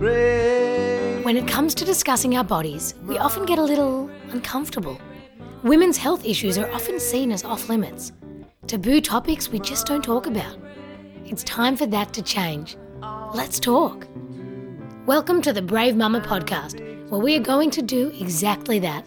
[0.00, 4.98] When it comes to discussing our bodies, we often get a little uncomfortable.
[5.62, 8.12] Women's health issues are often seen as off limits,
[8.66, 10.56] taboo topics we just don't talk about.
[11.26, 12.78] It's time for that to change.
[13.34, 14.08] Let's talk.
[15.04, 16.80] Welcome to the Brave Mama podcast,
[17.10, 19.04] where we are going to do exactly that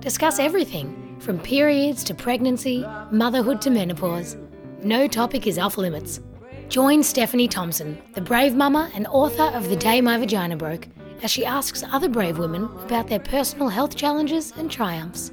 [0.00, 4.38] discuss everything from periods to pregnancy, motherhood to menopause.
[4.82, 6.22] No topic is off limits.
[6.70, 10.86] Join Stephanie Thompson, the brave mama and author of The Day My Vagina Broke,
[11.20, 15.32] as she asks other brave women about their personal health challenges and triumphs.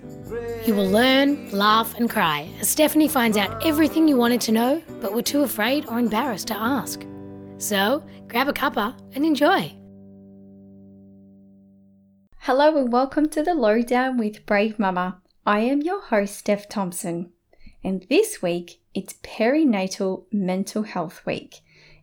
[0.65, 4.81] You will learn, laugh, and cry as Stephanie finds out everything you wanted to know
[4.99, 7.05] but were too afraid or embarrassed to ask.
[7.59, 9.75] So, grab a cuppa and enjoy.
[12.39, 15.21] Hello and welcome to the Lowdown with Brave Mama.
[15.45, 17.31] I am your host, Steph Thompson,
[17.83, 21.59] and this week it's Perinatal Mental Health Week.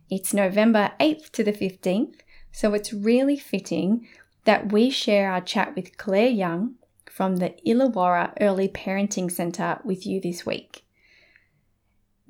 [0.09, 2.21] It's November 8th to the 15th,
[2.53, 4.07] so it's really fitting
[4.45, 6.75] that we share our chat with Claire Young
[7.11, 10.85] from the Illawarra Early Parenting Centre with you this week.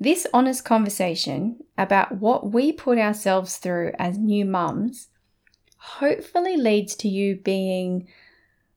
[0.00, 5.10] This honest conversation about what we put ourselves through as new mums
[5.78, 8.08] hopefully leads to you being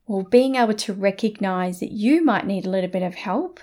[0.06, 3.60] or being able to recognize that you might need a little bit of help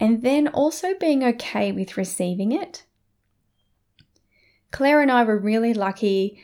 [0.00, 2.84] and then also being okay with receiving it.
[4.72, 6.42] Claire and I were really lucky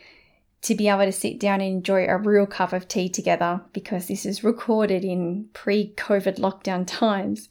[0.61, 4.07] to be able to sit down and enjoy a real cup of tea together because
[4.07, 7.49] this is recorded in pre COVID lockdown times.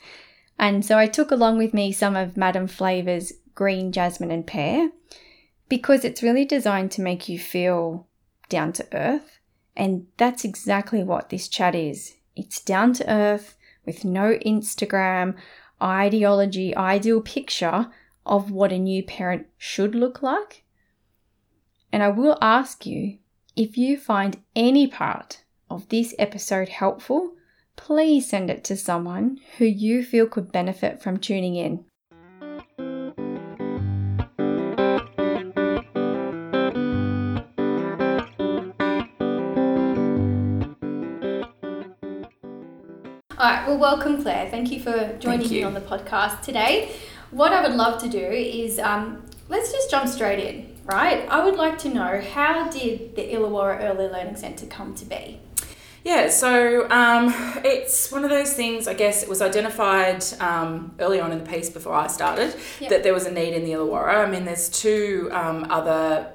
[0.58, 4.90] And so I took along with me some of Madame Flavour's green jasmine and pear
[5.68, 8.06] because it's really designed to make you feel
[8.48, 9.40] down to earth.
[9.76, 12.14] And that's exactly what this chat is.
[12.36, 15.34] It's down to earth with no Instagram
[15.82, 17.90] ideology, ideal picture
[18.24, 20.64] of what a new parent should look like.
[21.92, 23.18] And I will ask you
[23.54, 27.32] if you find any part of this episode helpful,
[27.76, 31.84] please send it to someone who you feel could benefit from tuning in.
[43.46, 44.50] All right, well, welcome, Claire.
[44.50, 46.90] Thank you for joining me on the podcast today.
[47.30, 51.24] What I would love to do is um, let's just jump straight in, right?
[51.28, 55.38] I would like to know how did the Illawarra Early Learning Centre come to be?
[56.02, 57.32] Yeah, so um,
[57.64, 61.48] it's one of those things, I guess it was identified um, early on in the
[61.48, 62.90] piece before I started yep.
[62.90, 64.26] that there was a need in the Illawarra.
[64.26, 66.32] I mean, there's two um, other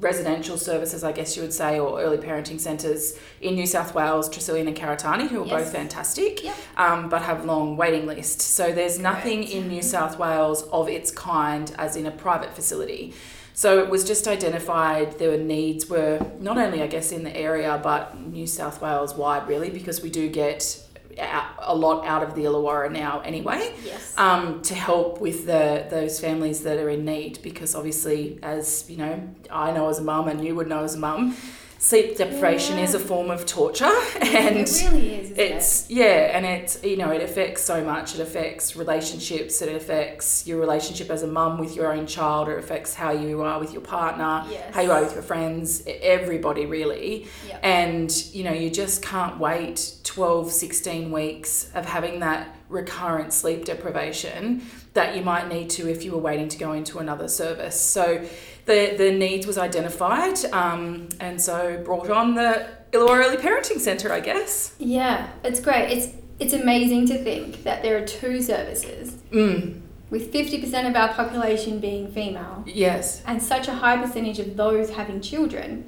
[0.00, 4.28] residential services, I guess you would say, or early parenting centres in New South Wales,
[4.28, 5.64] Tresillian and Karitane, who are yes.
[5.64, 6.56] both fantastic, yep.
[6.76, 8.44] um, but have long waiting lists.
[8.44, 13.14] So there's nothing in New South Wales of its kind as in a private facility.
[13.56, 17.34] So it was just identified there were needs were not only I guess in the
[17.36, 20.83] area but New South Wales wide really because we do get
[21.18, 23.74] a lot out of the Illawarra now anyway.
[23.84, 24.14] Yes.
[24.16, 28.96] Um, to help with the those families that are in need because obviously as you
[28.96, 31.36] know I know as a mum and you would know as a mum
[31.84, 32.84] sleep deprivation yeah.
[32.84, 33.84] is a form of torture
[34.22, 35.96] and it really is it's it?
[35.96, 40.58] yeah and it's you know it affects so much it affects relationships it affects your
[40.58, 43.82] relationship as a mum with your own child it affects how you are with your
[43.82, 44.74] partner yes.
[44.74, 47.60] how you are with your friends everybody really yep.
[47.62, 53.66] and you know you just can't wait 12 16 weeks of having that recurrent sleep
[53.66, 54.62] deprivation
[54.94, 58.24] that you might need to if you were waiting to go into another service so
[58.66, 64.12] the, the needs was identified um, and so brought on the Illawarra Early Parenting Centre,
[64.12, 64.74] I guess.
[64.78, 65.90] Yeah, it's great.
[65.90, 69.80] It's it's amazing to think that there are two services mm.
[70.10, 72.64] with 50% of our population being female.
[72.66, 73.22] Yes.
[73.24, 75.84] And such a high percentage of those having children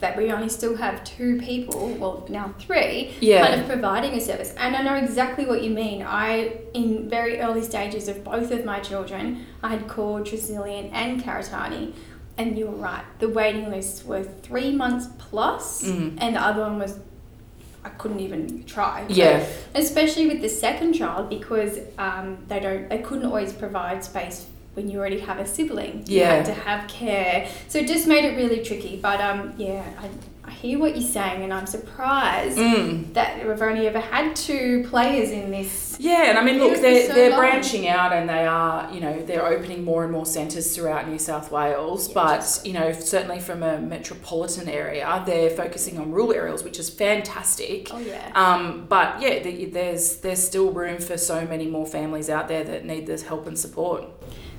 [0.00, 3.46] that we only still have two people, well now three, yeah.
[3.46, 4.52] kind of providing a service.
[4.56, 6.02] And I know exactly what you mean.
[6.02, 11.22] I, in very early stages of both of my children, I had called Tresillian and
[11.22, 11.94] Karitane
[12.38, 13.04] and you were right.
[13.18, 16.16] The waiting lists were three months plus, mm.
[16.18, 16.98] and the other one was
[17.84, 19.04] I couldn't even try.
[19.08, 19.44] Yeah.
[19.74, 24.88] especially with the second child because um, they don't they couldn't always provide space when
[24.88, 26.04] you already have a sibling.
[26.06, 26.20] Yeah.
[26.20, 27.48] You had to have care.
[27.68, 28.96] So it just made it really tricky.
[28.96, 30.08] But um, yeah, I,
[30.44, 33.14] I hear what you're saying, and I'm surprised mm.
[33.14, 35.96] that we've only ever had two players in this.
[36.00, 39.22] Yeah, and I mean, look, they're, so they're branching out and they are, you know,
[39.22, 42.08] they're opening more and more centres throughout New South Wales.
[42.08, 46.80] Yeah, but, you know, certainly from a metropolitan area, they're focusing on rural areas, which
[46.80, 47.88] is fantastic.
[47.92, 48.32] Oh, yeah.
[48.34, 52.64] Um, but yeah, the, there's, there's still room for so many more families out there
[52.64, 54.06] that need this help and support.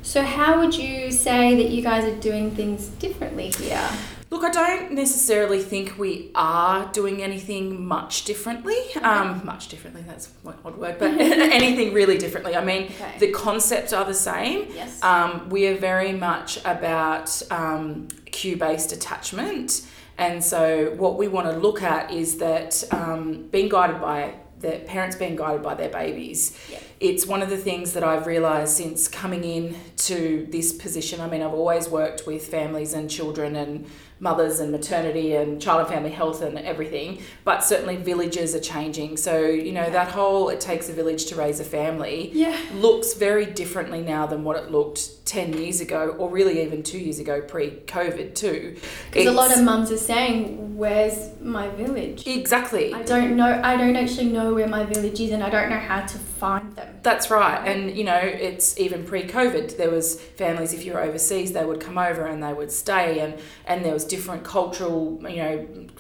[0.01, 3.89] So, how would you say that you guys are doing things differently here?
[4.33, 8.75] Look, I don't necessarily think we are doing anything much differently.
[8.99, 12.55] Um, much differently, that's an odd word, but anything really differently.
[12.55, 13.19] I mean, Okay.
[13.19, 14.69] the concepts are the same.
[14.73, 15.03] Yes.
[15.03, 19.85] Um, we are very much about um, cue based attachment.
[20.17, 24.33] And so, what we want to look at is that um, being guided by
[24.63, 26.57] the parents being guided by their babies.
[26.71, 26.79] Yeah.
[26.99, 31.19] It's one of the things that I've realised since coming in to this position.
[31.19, 33.85] I mean, I've always worked with families and children and
[34.23, 39.17] mothers and maternity and child and family health and everything, but certainly villages are changing.
[39.17, 42.55] So, you know, that whole it takes a village to raise a family Yeah.
[42.75, 46.99] looks very differently now than what it looked 10 years ago or really even two
[46.99, 48.75] years ago pre-covid too
[49.11, 53.59] Because a lot of mums are saying, "Where's my village?" exactly I don't know.
[53.63, 56.75] I don't actually know where my village is, and I don't know how to find
[56.75, 56.99] them.
[57.03, 57.59] That's right.
[57.69, 58.19] And you know,
[58.49, 59.77] it's even pre-COVID.
[59.77, 63.19] There was families if you were overseas, they would come over and they would stay,
[63.23, 63.31] and
[63.65, 64.97] and there was different cultural,
[65.35, 65.55] you know,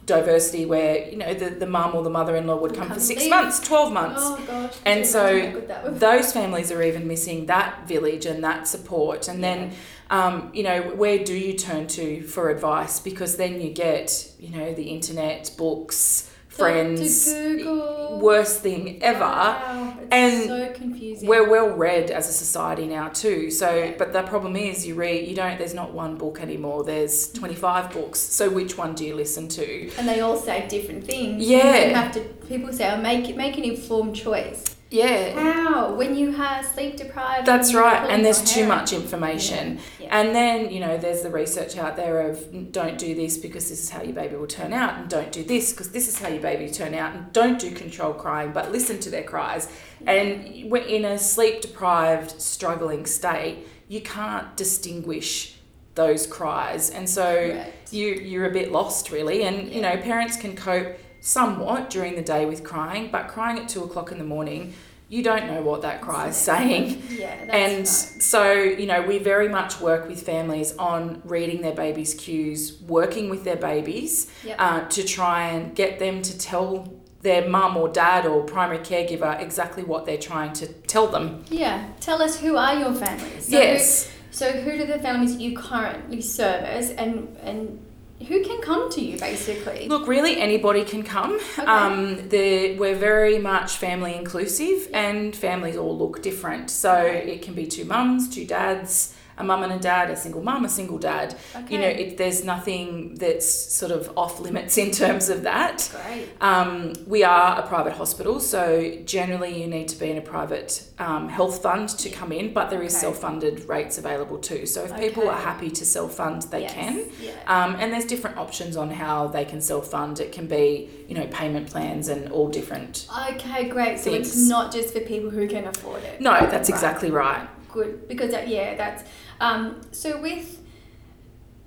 [0.05, 3.29] diversity where you know the the mum or the mother-in-law would come for six live.
[3.29, 4.21] months, twelve months.
[4.21, 4.75] Oh gosh.
[4.85, 5.99] And so imagine how good that would be?
[5.99, 9.29] those families are even missing that village and that support.
[9.29, 9.71] And then,
[10.09, 12.99] um, you know, where do you turn to for advice?
[12.99, 17.31] Because then you get, you know, the internet, books, friends.
[17.33, 18.19] Google.
[18.19, 19.19] Worst thing ever.
[19.19, 21.27] Wow, it's And so confusing.
[21.27, 23.49] We're well read as a society now too.
[23.51, 25.57] So, but the problem is, you read, you don't.
[25.57, 26.83] There's not one book anymore.
[26.83, 28.19] There's 25 books.
[28.19, 29.89] So, which one do you listen to?
[29.97, 31.43] and they all say different things.
[31.43, 31.87] Yeah.
[31.87, 32.21] You have to.
[32.47, 35.93] People say, "Oh, make make an informed choice." Yeah, How?
[35.95, 37.47] When you have sleep deprived.
[37.47, 38.07] that's right.
[38.11, 39.77] And there's too hair much information.
[39.77, 40.05] Yeah.
[40.05, 40.19] Yeah.
[40.19, 43.83] And then, you know, there's the research out there of don't do this because this
[43.83, 46.27] is how your baby will turn out, and don't do this because this is how
[46.27, 49.67] your baby will turn out, and don't do controlled crying, but listen to their cries.
[50.05, 55.57] And we're in a sleep deprived, struggling state, you can't distinguish
[55.95, 56.89] those cries.
[56.91, 57.93] And so Correct.
[57.93, 59.43] you, you're a bit lost, really.
[59.43, 63.69] And, you know, parents can cope somewhat during the day with crying, but crying at
[63.69, 64.73] two o'clock in the morning,
[65.07, 67.01] you don't know what that cry is saying.
[67.09, 67.87] Yeah, that's And right.
[67.87, 73.29] so, you know, we very much work with families on reading their babies' cues, working
[73.29, 74.55] with their babies Yep.
[74.59, 79.39] uh, to try and get them to tell their mum or dad or primary caregiver
[79.41, 81.45] exactly what they're trying to tell them.
[81.49, 83.45] Yeah, tell us who are your families.
[83.49, 84.07] So yes.
[84.09, 87.79] Who, so who are the families you currently service, and and
[88.23, 89.87] who can come to you basically?
[89.87, 91.39] Look, really, anybody can come.
[91.57, 91.65] Okay.
[91.65, 96.69] Um, the, we're very much family inclusive, and families all look different.
[96.69, 100.43] So it can be two mums, two dads, a mum and a dad, a single
[100.43, 101.35] mum, a single dad.
[101.55, 101.73] Okay.
[101.73, 102.03] You know, Okay.
[102.05, 105.89] it, there's nothing that's sort of off limits in terms of that.
[106.05, 106.27] Great.
[106.41, 110.87] Um, we are a private hospital, so generally you need to be in a private
[110.99, 113.01] um, health fund to come in, but there is Okay.
[113.01, 114.65] self-funded rates available too.
[114.65, 116.73] So if people are happy to self-fund, they Yes.
[116.73, 117.05] can.
[117.21, 117.31] Yeah.
[117.47, 120.19] Um, and there's different options on how they can self-fund.
[120.19, 123.07] It can be, you know, payment plans and all different.
[123.31, 123.99] Okay, great.
[123.99, 126.21] So it's not just for people who can afford it.
[126.21, 126.75] No, that's Right.
[126.77, 127.47] exactly right.
[127.71, 129.03] Good because that, yeah, that's
[129.39, 129.81] um.
[129.91, 130.61] So with,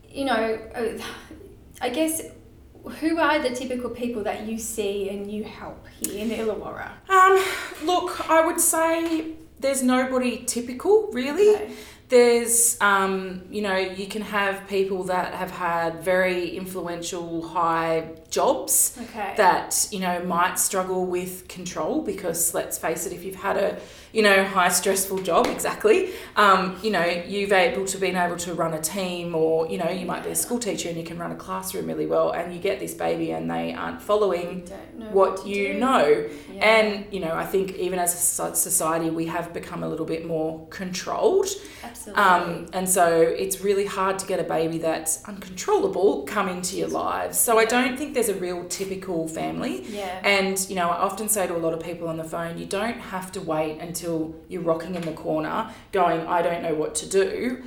[0.09, 1.03] you know, uh,
[1.81, 2.23] I guess.
[3.01, 6.91] Who are the typical people that you see and you help here in Illawarra?
[7.11, 7.45] Um,
[7.85, 11.57] look, I would say there's nobody typical really.
[11.57, 11.73] Okay.
[12.09, 18.97] There's, um, you know, you can have people that have had very influential high jobs
[19.03, 19.35] Okay.
[19.37, 23.81] that, you know, might struggle with control because let's face it, if you've had a,
[24.13, 28.55] you know, high stressful job, exactly, um, you know, you've able to been able to
[28.55, 31.19] run a team or, you know, you might be a school teacher and you can
[31.19, 35.11] run a classroom really well and you get this baby and they aren't following don't
[35.13, 35.79] what you do.
[35.79, 36.29] know.
[36.55, 36.61] Yeah.
[36.61, 40.27] And, you know, I think even as a society, we have become a little bit
[40.27, 41.49] more controlled.
[41.97, 42.23] Absolutely.
[42.23, 46.89] Um, and so it's really hard to get a baby that's uncontrollable come into your
[46.89, 47.39] lives.
[47.39, 49.85] So I don't think there's a real typical family.
[49.89, 50.21] yeah.
[50.23, 52.67] And, you know, I often say to a lot of people on the phone, you
[52.67, 56.95] don't have to wait until you're rocking in the corner going, I don't know what
[56.97, 57.63] to do.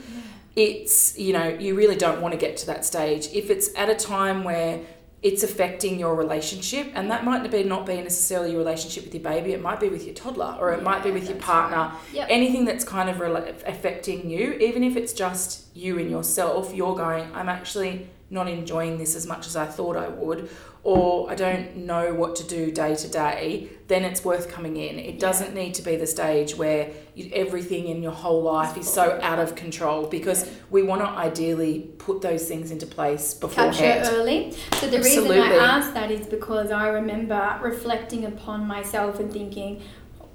[0.56, 3.28] It's, you know, you really don't want to get to that stage.
[3.34, 4.82] If it's at a time where
[5.22, 9.24] it's affecting your relationship, and that might be not be necessarily your relationship with your
[9.24, 11.92] baby, it might be with your toddler or it might be with your partner.
[12.14, 12.28] Yep.
[12.30, 16.96] Anything that's kind of rela- affecting you, even if it's just you and yourself, you're
[16.96, 20.50] going, I'm actually not enjoying this as much as I thought I would,
[20.84, 24.98] or I don't know what to do day to day, then it's worth coming in.
[24.98, 28.88] It doesn't need to be the stage where you, everything in your whole life is
[28.88, 33.48] so out of control because we want to ideally put those things into place Capture
[33.48, 34.08] beforehand.
[34.14, 34.56] early.
[34.80, 35.58] So the reason I Absolutely.
[35.60, 39.82] asked that is because I remember reflecting upon myself and thinking,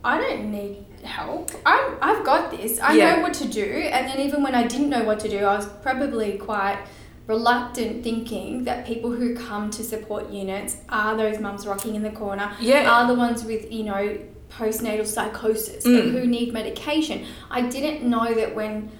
[0.05, 1.51] I don't need help.
[1.65, 2.79] I'm, I've got this.
[2.81, 3.17] I Yeah.
[3.17, 3.65] know what to do.
[3.65, 6.79] And then even when I didn't know what to do, I was probably quite
[7.27, 12.11] reluctant thinking that people who come to support units are those mums rocking in the
[12.11, 12.91] corner, Yeah.
[12.91, 14.19] are the ones with, you know,
[14.51, 16.13] postnatal psychosis Mm.
[16.13, 17.25] who need medication.
[17.51, 18.91] I didn't know that when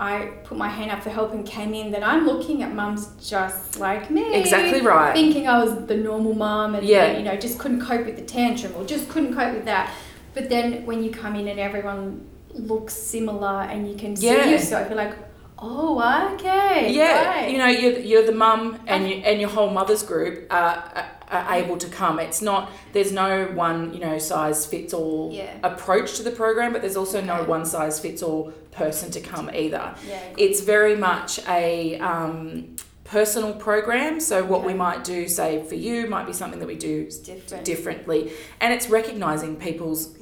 [0.00, 3.08] I put my hand up for help and came in that I'm looking at mums
[3.20, 4.32] just like me.
[4.34, 5.12] Exactly right.
[5.12, 7.16] Thinking I was the normal mum and, Yeah.
[7.16, 9.90] you know, just couldn't cope with the tantrum or just couldn't cope with that.
[10.34, 12.20] But then when you come in and everyone
[12.54, 14.44] looks similar and you can Yeah.
[14.44, 15.14] see yourself, you're like,
[15.60, 16.92] oh, okay.
[16.92, 17.50] Yeah, right.
[17.50, 21.54] you know, you're, you're the mum and you, and your whole mother's group are, are,
[21.54, 22.18] able to come.
[22.18, 25.58] It's not there's no one you know size fits all Yeah.
[25.62, 29.50] approach to the program, but there's also no one size fits all person to come
[29.52, 29.94] either.
[30.06, 30.20] Yeah.
[30.36, 34.20] It's very much a um, personal program.
[34.20, 37.64] So what we might do, say for you, might be something that we do different.
[37.64, 40.17] differently, and it's recognizing people's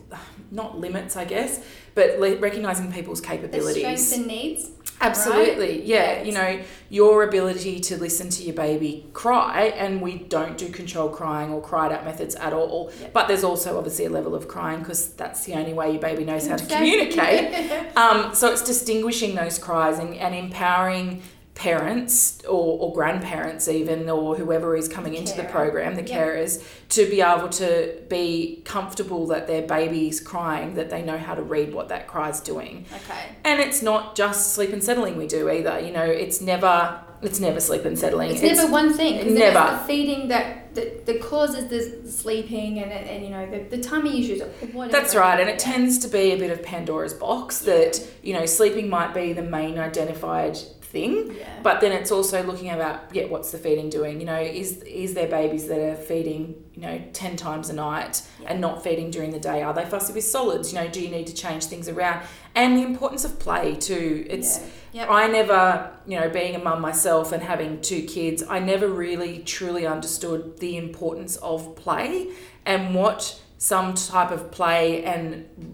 [0.50, 3.76] not limits, I guess, but le- recognizing people's The capabilities.
[3.78, 4.70] strengths and needs.
[4.98, 6.18] Absolutely, yeah.
[6.18, 10.68] Yeah, You know, your ability to listen to your baby cry, and we don't do
[10.70, 12.90] controlled crying or cried out methods at all.
[13.00, 13.12] Yep.
[13.12, 16.24] But there's also obviously a level of crying because that's the only way your baby
[16.24, 17.54] knows how to communicate.
[17.96, 21.22] Um, so it's distinguishing those cries and, and empowering
[21.56, 26.10] parents or, or grandparents even or whoever is coming into the program the Yep.
[26.10, 31.34] carers to be able to be comfortable that their baby's crying that they know how
[31.34, 33.24] to read what that cry's doing Okay.
[33.44, 35.80] and it's not just sleep and settling we do either.
[35.80, 38.30] You know, it's never it's never sleep and settling.
[38.30, 39.78] It's, never one thing never.
[39.78, 44.20] The feeding that, that, that causes the sleeping and, and you know, the, the tummy
[44.20, 44.42] issues.
[44.90, 48.44] That's right, and it tends to be a bit of Pandora's box that you know
[48.44, 50.58] sleeping might be the main identified
[50.96, 51.48] thing, Yeah.
[51.62, 54.14] but then it's also looking about yeah what's the feeding doing?
[54.22, 54.68] You know, is
[55.04, 56.40] is there babies that are feeding
[56.74, 58.48] you know ten times a night Yeah.
[58.50, 59.58] and not feeding during the day?
[59.66, 60.66] Are they fussy with solids?
[60.72, 62.18] You know, do you need to change things around?
[62.54, 64.26] And the importance of play too.
[64.36, 64.66] It's Yeah.
[64.98, 65.08] Yep.
[65.10, 65.62] I never,
[66.10, 70.40] you know, being a mum myself and having two kids, I never really truly understood
[70.64, 72.28] the importance of play
[72.64, 73.20] and what
[73.58, 75.22] some type of play and,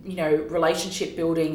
[0.04, 1.52] you know, relationship building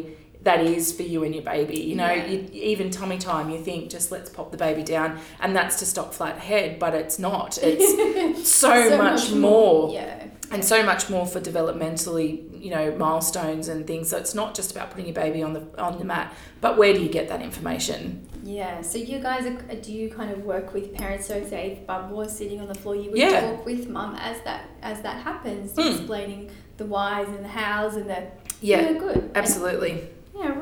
[0.47, 1.77] that is for you and your baby.
[1.79, 2.25] You know, Yeah.
[2.25, 5.85] you, even tummy time, you think just let's pop the baby down and that's to
[5.85, 7.57] stop flat head, but it's not.
[7.61, 10.25] It's so, much, more Yeah.
[10.51, 12.29] and so much more for developmentally
[12.65, 15.63] you know milestones and things so it's not just about putting your baby on the
[15.77, 18.81] on the mat but where do you get that information Yeah.
[18.81, 21.27] So you guys, are, do you kind of work with parents?
[21.27, 23.41] So say if Bub was sitting on the floor, you would Yeah.
[23.41, 25.89] talk with Mum as that as that happens, Hmm.
[25.91, 26.41] explaining
[26.77, 28.21] the whys and the hows and the
[28.71, 29.19] yeah good.
[29.35, 30.16] Absolutely Yeah,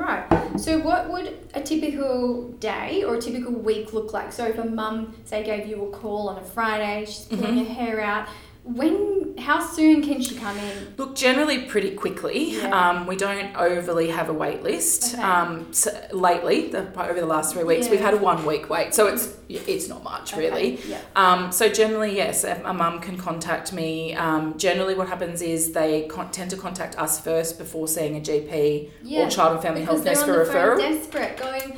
[0.06, 0.60] right.
[0.60, 4.32] So, what would a typical day or a typical week look like?
[4.32, 7.66] So, if a mum, say, gave you a call on a Friday, she's pulling Mhm.
[7.68, 8.28] her hair out,
[8.64, 10.94] when, how soon can she come in?
[10.96, 12.54] Look, generally pretty quickly.
[12.56, 12.70] Yeah.
[12.90, 15.14] Um, we don't overly have a wait list.
[15.14, 15.22] Okay.
[15.22, 18.94] Um, so lately, the, over the last three weeks, we've had a one week wait,
[18.94, 20.80] so it's it's not much really.
[20.88, 21.00] Yeah.
[21.14, 24.14] Um, so generally, yes, a a mum can contact me.
[24.14, 28.20] Um, generally, what happens is they con- tend to contact us first before seeing a
[28.20, 29.26] GP Yeah.
[29.26, 30.78] or child and family Because health nurse for referral.
[30.78, 31.76] desperate, going,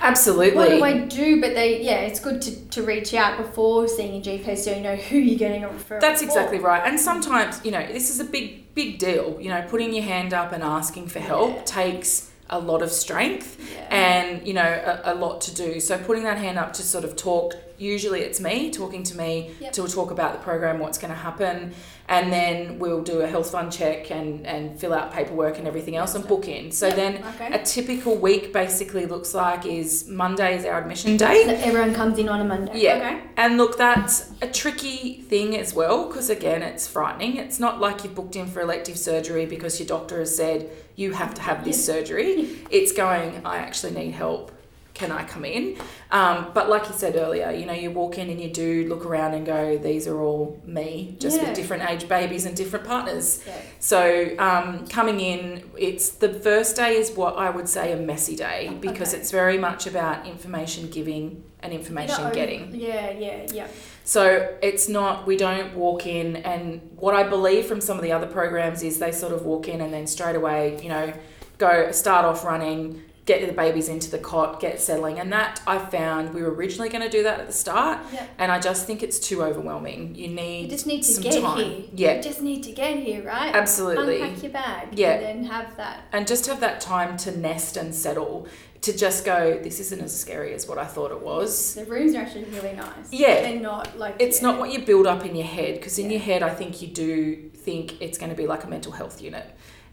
[0.00, 0.56] Absolutely.
[0.56, 1.40] what do I do?
[1.40, 4.80] But they, yeah, it's good to, to reach out before seeing a GP so you
[4.82, 6.26] know who you're getting a referral That's for.
[6.26, 6.82] exactly right.
[6.84, 9.38] And sometimes, you know, this is a big, big deal.
[9.40, 11.62] You know, putting your hand up and asking for help Yeah.
[11.64, 13.88] takes a lot of strength Yeah.
[13.90, 14.62] and, you know,
[15.04, 15.80] a, a lot to do.
[15.80, 19.50] So putting that hand up to sort of talk, usually it's me talking to me
[19.60, 19.72] Yep.
[19.74, 21.74] to talk about the program, what's going to happen.
[22.08, 25.96] And then we'll do a health fund check and, and fill out paperwork and everything
[25.96, 26.70] else and book in.
[26.70, 27.52] So Yep, then okay.
[27.52, 31.44] a typical week basically looks like is Monday is our admission day.
[31.44, 32.80] So everyone comes in on a Monday.
[32.80, 32.94] Yeah.
[32.96, 33.20] Okay.
[33.36, 37.36] And look, that's a tricky thing as well because, again, it's frightening.
[37.38, 41.12] It's not like you've booked in for elective surgery because your doctor has said you
[41.12, 42.48] have to have this surgery.
[42.70, 44.52] It's going, I actually need help.
[44.96, 45.76] Can I come in?
[46.10, 49.04] Um, but like you said earlier, you know, you walk in and you do look
[49.04, 51.48] around and go, these are all me, just Yeah.
[51.48, 53.42] with different age babies and different partners.
[53.46, 53.52] Yeah.
[53.78, 58.36] So um, coming in, it's the first day is what I would say a messy
[58.36, 59.20] day because Okay.
[59.20, 62.74] it's very much about information giving and information No, getting.
[62.74, 63.66] Yeah, yeah, yeah.
[64.04, 68.12] So it's not, we don't walk in, and what I believe from some of the
[68.12, 71.12] other programs is they sort of walk in and then straight away, you know,
[71.58, 75.18] go start off running, get the babies into the cot, get settling.
[75.18, 78.26] And that I found we were originally going to do that at the start, Yeah.
[78.38, 80.14] and I just think it's too overwhelming.
[80.14, 81.58] You need You just need to get time.
[81.58, 81.82] here.
[81.92, 83.54] Yeah, You just need to get here, right?
[83.54, 84.20] absolutely.
[84.22, 84.88] Unpack your bag.
[84.92, 85.10] Yeah.
[85.14, 86.04] And then have that.
[86.12, 88.46] and just have that time to nest and settle,
[88.82, 91.74] to just go, this isn't as scary as what I thought it was.
[91.74, 93.10] The rooms are actually really nice.
[93.10, 93.40] Yeah.
[93.42, 94.14] They're not like.
[94.20, 94.48] It's yeah.
[94.50, 96.18] not what you build up in your head because in Yeah.
[96.18, 99.20] your head, I think you do think it's going to be like a mental health
[99.20, 99.46] unit.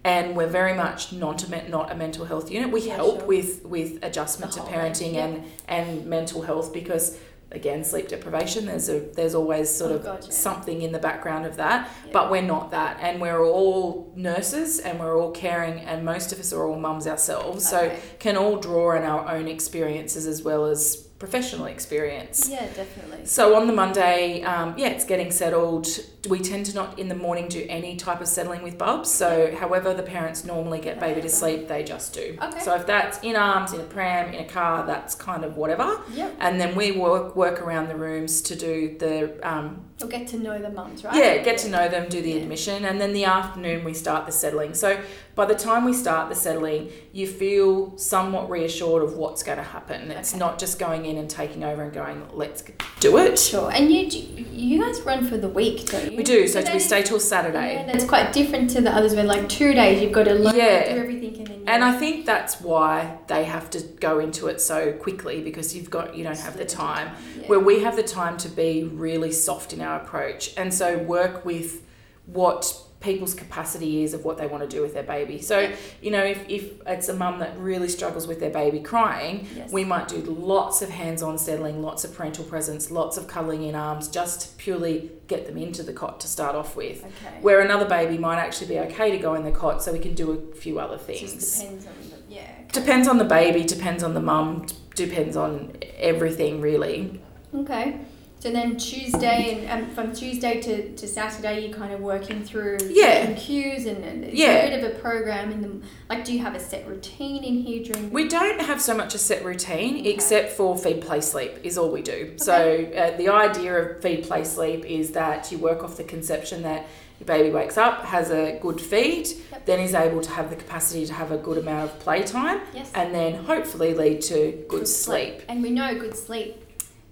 [0.05, 2.71] And we're very much not a, not a mental health unit.
[2.71, 3.27] We Yeah, help sure.
[3.27, 5.25] with, with adjustment to parenting yeah.
[5.25, 7.17] and, and mental health because
[7.51, 8.65] again sleep deprivation.
[8.65, 12.41] There's a there's always sort Oh, of something in the background of that, but we're
[12.41, 16.65] not that, and we're all nurses and we're all caring, and most of us are
[16.67, 21.67] all mums ourselves, so can all draw on our own experiences as well as professional
[21.67, 22.49] experience.
[22.51, 23.25] Yeah, definitely.
[23.25, 25.87] So on the Monday, um, yeah, it's getting settled.
[26.27, 29.09] We tend to not in the morning do any type of settling with bubs.
[29.09, 32.37] So however the parents normally get baby to sleep, they just do.
[32.41, 32.59] Okay.
[32.59, 36.01] So if that's in arms, in a pram, in a car, that's kind of whatever.
[36.11, 36.35] Yep.
[36.41, 40.37] And then we work work around the rooms to do the um, We'll get to
[40.39, 41.15] know the mums, right?
[41.15, 42.41] yeah, get to know them, do the Yeah.
[42.41, 44.73] admission, and then the afternoon we start the settling.
[44.73, 44.97] So
[45.35, 49.63] by the time we start the settling, you feel somewhat reassured of what's going to
[49.63, 50.11] happen.
[50.11, 50.39] It's Okay.
[50.39, 52.63] not just going in and taking over and going, let's
[52.99, 53.37] do it.
[53.39, 53.71] Sure.
[53.71, 54.09] And you
[54.53, 56.17] you guys run for the week, don't you?
[56.17, 56.47] We do.
[56.47, 57.73] So But we stay till Saturday.
[57.75, 60.55] Yeah, that's quite different to the others where like two days you've got to learn
[60.55, 60.93] Yeah.
[60.93, 64.59] do everything and then And I think that's why they have to go into it
[64.59, 67.09] so quickly because you've got you don't have the time.
[67.39, 67.47] Yeah.
[67.47, 71.45] Where we have the time to be really soft in our approach and so work
[71.45, 71.83] with
[72.25, 75.41] what people's capacity is of what they want to do with their baby.
[75.41, 79.45] So, you know, if, if it's a mum that really struggles with their baby crying,
[79.53, 79.73] Yes.
[79.73, 83.75] we might do lots of hands-on settling, lots of parental presence, lots of cuddling in
[83.75, 87.03] arms, just to purely get them into the cot to start off with.
[87.03, 87.41] Okay.
[87.41, 90.13] Where another baby might actually be okay to go in the cot, so we can
[90.15, 91.33] do a few other things.
[91.33, 92.41] just depends on the yeah.
[92.43, 92.65] okay.
[92.71, 97.19] Depends on the baby, depends on the mum, depends on everything really.
[97.53, 97.99] Okay.
[98.43, 102.77] So then Tuesday and um, from Tuesday to, to Saturday you're kind of working through
[102.89, 103.31] Yeah.
[103.35, 104.65] cues and, and Yeah.
[104.65, 107.59] a bit of a program in the like do you have a set routine in
[107.59, 110.09] here during We don't have so much a set routine Okay.
[110.09, 112.33] except for feed, play, sleep is all we do.
[112.35, 116.63] So uh, the idea of feed, play, sleep is that you work off the conception
[116.63, 116.85] that
[117.21, 119.65] your baby wakes up, has a good feed, Yep.
[119.67, 122.91] then is able to have the capacity to have a good amount of playtime, Yes.
[122.93, 125.43] and then hopefully lead to good, sleep.
[125.47, 126.62] And we know good sleep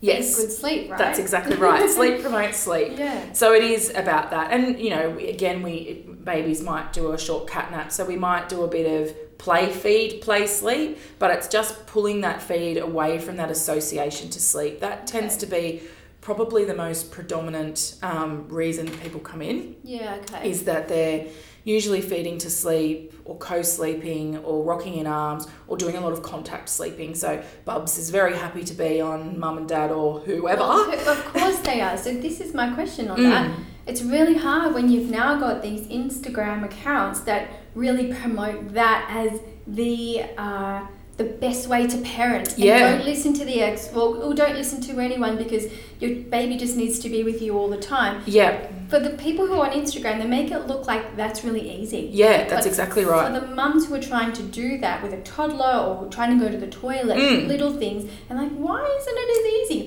[0.01, 0.97] Yes, good sleep, right?
[0.97, 1.89] that's exactly right.
[1.89, 2.97] sleep promotes sleep.
[2.97, 3.33] Yeah.
[3.33, 7.17] So it is about that, and you know, we- again, we babies might do a
[7.17, 11.31] short cat nap, so we might do a bit of play feed, play sleep, but
[11.31, 14.79] it's just pulling that feed away from that association to sleep.
[14.81, 15.81] That tends to be
[16.21, 20.47] probably the most predominant um, reason people come in Yeah, okay.
[20.49, 21.25] is that they're
[21.63, 26.23] usually feeding to sleep or co-sleeping or rocking in arms or doing a lot of
[26.23, 27.13] contact sleeping.
[27.15, 30.61] So Bubs is very happy to be on mum and dad or whoever.
[30.61, 31.97] Well, of course they are.
[31.97, 33.29] So this is my question on Mm.
[33.29, 33.51] that.
[33.87, 39.39] It's really hard when you've now got these Instagram accounts that really promote that as
[39.67, 40.81] the uh,
[41.21, 42.47] the best way to parent.
[42.55, 42.79] And Yeah.
[42.91, 45.63] don't listen to the ex or, or don't listen to anyone because
[45.99, 48.21] your baby just needs to be with you all the time.
[48.25, 48.53] Yeah,
[48.89, 52.09] For the people who are on Instagram, they make it look like that's really easy.
[52.11, 53.27] yeah, that's But exactly right.
[53.31, 56.39] For the mums who are trying to do that with a toddler or trying to
[56.45, 57.47] go to the toilet, Mm.
[57.47, 59.81] little things, and like, why isn't it as easy?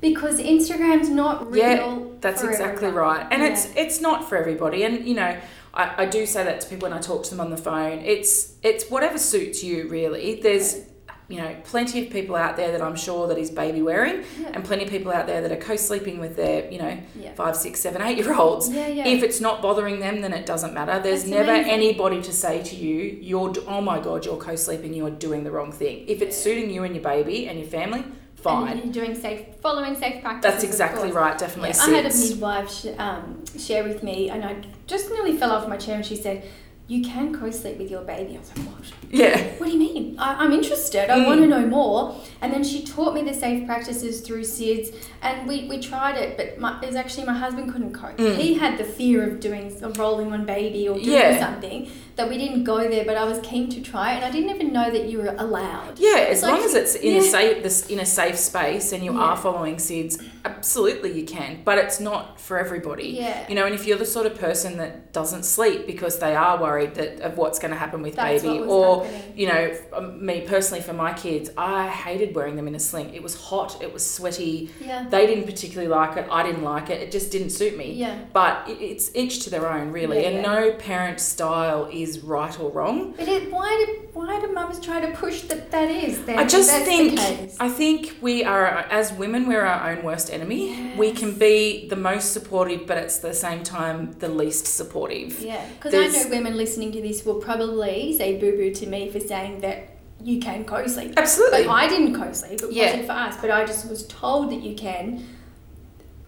[0.00, 1.62] Because Instagram's not real.
[1.62, 3.16] Yeah, That's exactly everyone.
[3.16, 3.26] right.
[3.32, 3.48] And Yeah.
[3.52, 4.82] it's it's not for everybody.
[4.86, 5.34] And you know,
[5.74, 7.98] I, I do say that to people when I talk to them on the phone.
[8.00, 10.40] It's it's whatever suits you really.
[10.40, 10.82] There's
[11.26, 14.50] you know, plenty of people out there that I'm sure that is baby wearing Yeah.
[14.52, 17.32] and plenty of people out there that are co-sleeping with their, you know, Yeah.
[17.32, 18.68] five, six, seven, eight year olds.
[18.68, 19.08] Yeah, yeah.
[19.08, 21.00] If it's not bothering them, then it doesn't matter.
[21.02, 21.70] There's That's never amazing.
[21.72, 24.92] anybody to say to you, "You're oh my god, you're co-sleeping.
[24.92, 26.42] You are doing the wrong thing." If it's Yeah.
[26.44, 28.04] suiting you and your baby and your family,
[28.44, 28.68] fine.
[28.78, 30.52] And you're doing safe, following safe practices.
[30.52, 31.36] That's exactly right.
[31.36, 31.70] Definitely.
[31.70, 34.52] Yeah, I had a midwife sh- um, share with me, and I
[34.86, 36.44] just nearly fell off my chair, and she said,
[36.86, 38.84] "You can co-sleep with your baby." I was like, "What?
[39.10, 39.36] Yeah.
[39.58, 40.16] What do you mean?
[40.18, 41.04] I, I'm interested.
[41.10, 41.26] I Mm.
[41.26, 41.98] want to know more."
[42.42, 46.36] And then she taught me the safe practices through SIDS, and we, we tried it,
[46.36, 48.18] but my, it was actually my husband couldn't cope.
[48.18, 48.36] Mm.
[48.36, 51.38] He had the fear of doing of rolling on baby or doing Yeah.
[51.46, 54.30] something that we didn't go there, but I was keen to try it, and I
[54.30, 55.98] didn't even know that you were allowed.
[55.98, 59.12] Yeah, as long as it's in a safe this in a safe space and you
[59.14, 59.20] Yeah.
[59.20, 61.62] are following SIDS, absolutely you can.
[61.64, 63.08] But it's not for everybody.
[63.08, 63.46] Yeah.
[63.48, 66.60] You know, and if you're the sort of person that doesn't sleep because they are
[66.60, 69.32] worried that of what's going to happen with That's baby, or happening.
[69.40, 73.14] you know, um, me personally for my kids, I hated wearing them in a sling.
[73.14, 74.70] It was hot, it was sweaty.
[74.80, 75.06] Yeah.
[75.08, 76.26] They didn't particularly like it.
[76.30, 77.00] I didn't like it.
[77.02, 77.92] It just didn't suit me.
[77.92, 78.16] Yeah.
[78.32, 80.22] But it, it's each to their own, really.
[80.22, 80.52] Yeah, and yeah.
[80.54, 83.14] no parent style is right or wrong.
[83.16, 86.24] But it, why do why do mums try to push that that is?
[86.24, 87.18] Then I just think.
[87.60, 90.92] I think we are as women we're our own worst enemy.
[90.96, 95.40] We can be the most supportive, but at the same time the least supportive.
[95.40, 99.10] Yeah, because I know women listening to this will probably say boo boo to me
[99.10, 99.78] for saying that
[100.22, 101.14] you can co sleep.
[101.16, 101.64] Absolutely.
[101.64, 102.86] But I didn't co sleep, it Yeah.
[102.86, 105.26] wasn't for us, but I just was told that you can.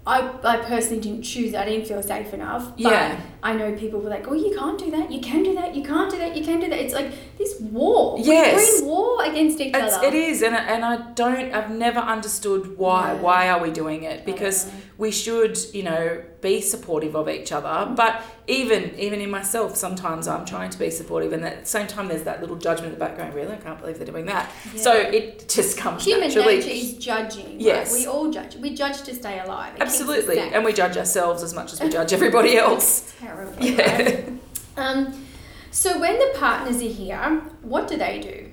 [0.08, 2.72] I, I personally didn't choose I didn't feel safe enough.
[2.76, 3.20] Yeah.
[3.48, 5.06] I know people were like, "Oh, you can't do that.
[5.14, 5.74] You can do that.
[5.76, 6.36] You can't do that.
[6.36, 8.16] You can do that." It's like this war.
[8.18, 8.56] Yes.
[8.56, 10.06] we're in war against each It's, other.
[10.08, 13.12] it is, and, I- and I don't, I've never understood why.
[13.12, 13.20] Yeah.
[13.26, 14.24] Why are we doing it?
[14.30, 14.58] Because
[14.98, 17.92] we should, you know, be supportive of each other.
[17.94, 18.12] But
[18.48, 22.08] even even in myself, sometimes I'm trying to be supportive, and at the same time,
[22.08, 23.34] there's that little judgment in the background.
[23.34, 24.50] Really, I can't believe they're doing that.
[24.76, 26.56] So it just comes Human naturally.
[26.58, 27.46] nature is judging.
[27.46, 27.60] right?
[27.72, 27.92] Yes.
[27.92, 28.56] we all judge.
[28.56, 29.74] We judge to stay alive.
[29.76, 33.12] It Absolutely, and we judge ourselves as much as we judge everybody else.
[33.60, 34.02] Yeah.
[34.02, 34.32] right?
[34.76, 35.24] Um,
[35.70, 38.52] so when the partners are here, what do they do?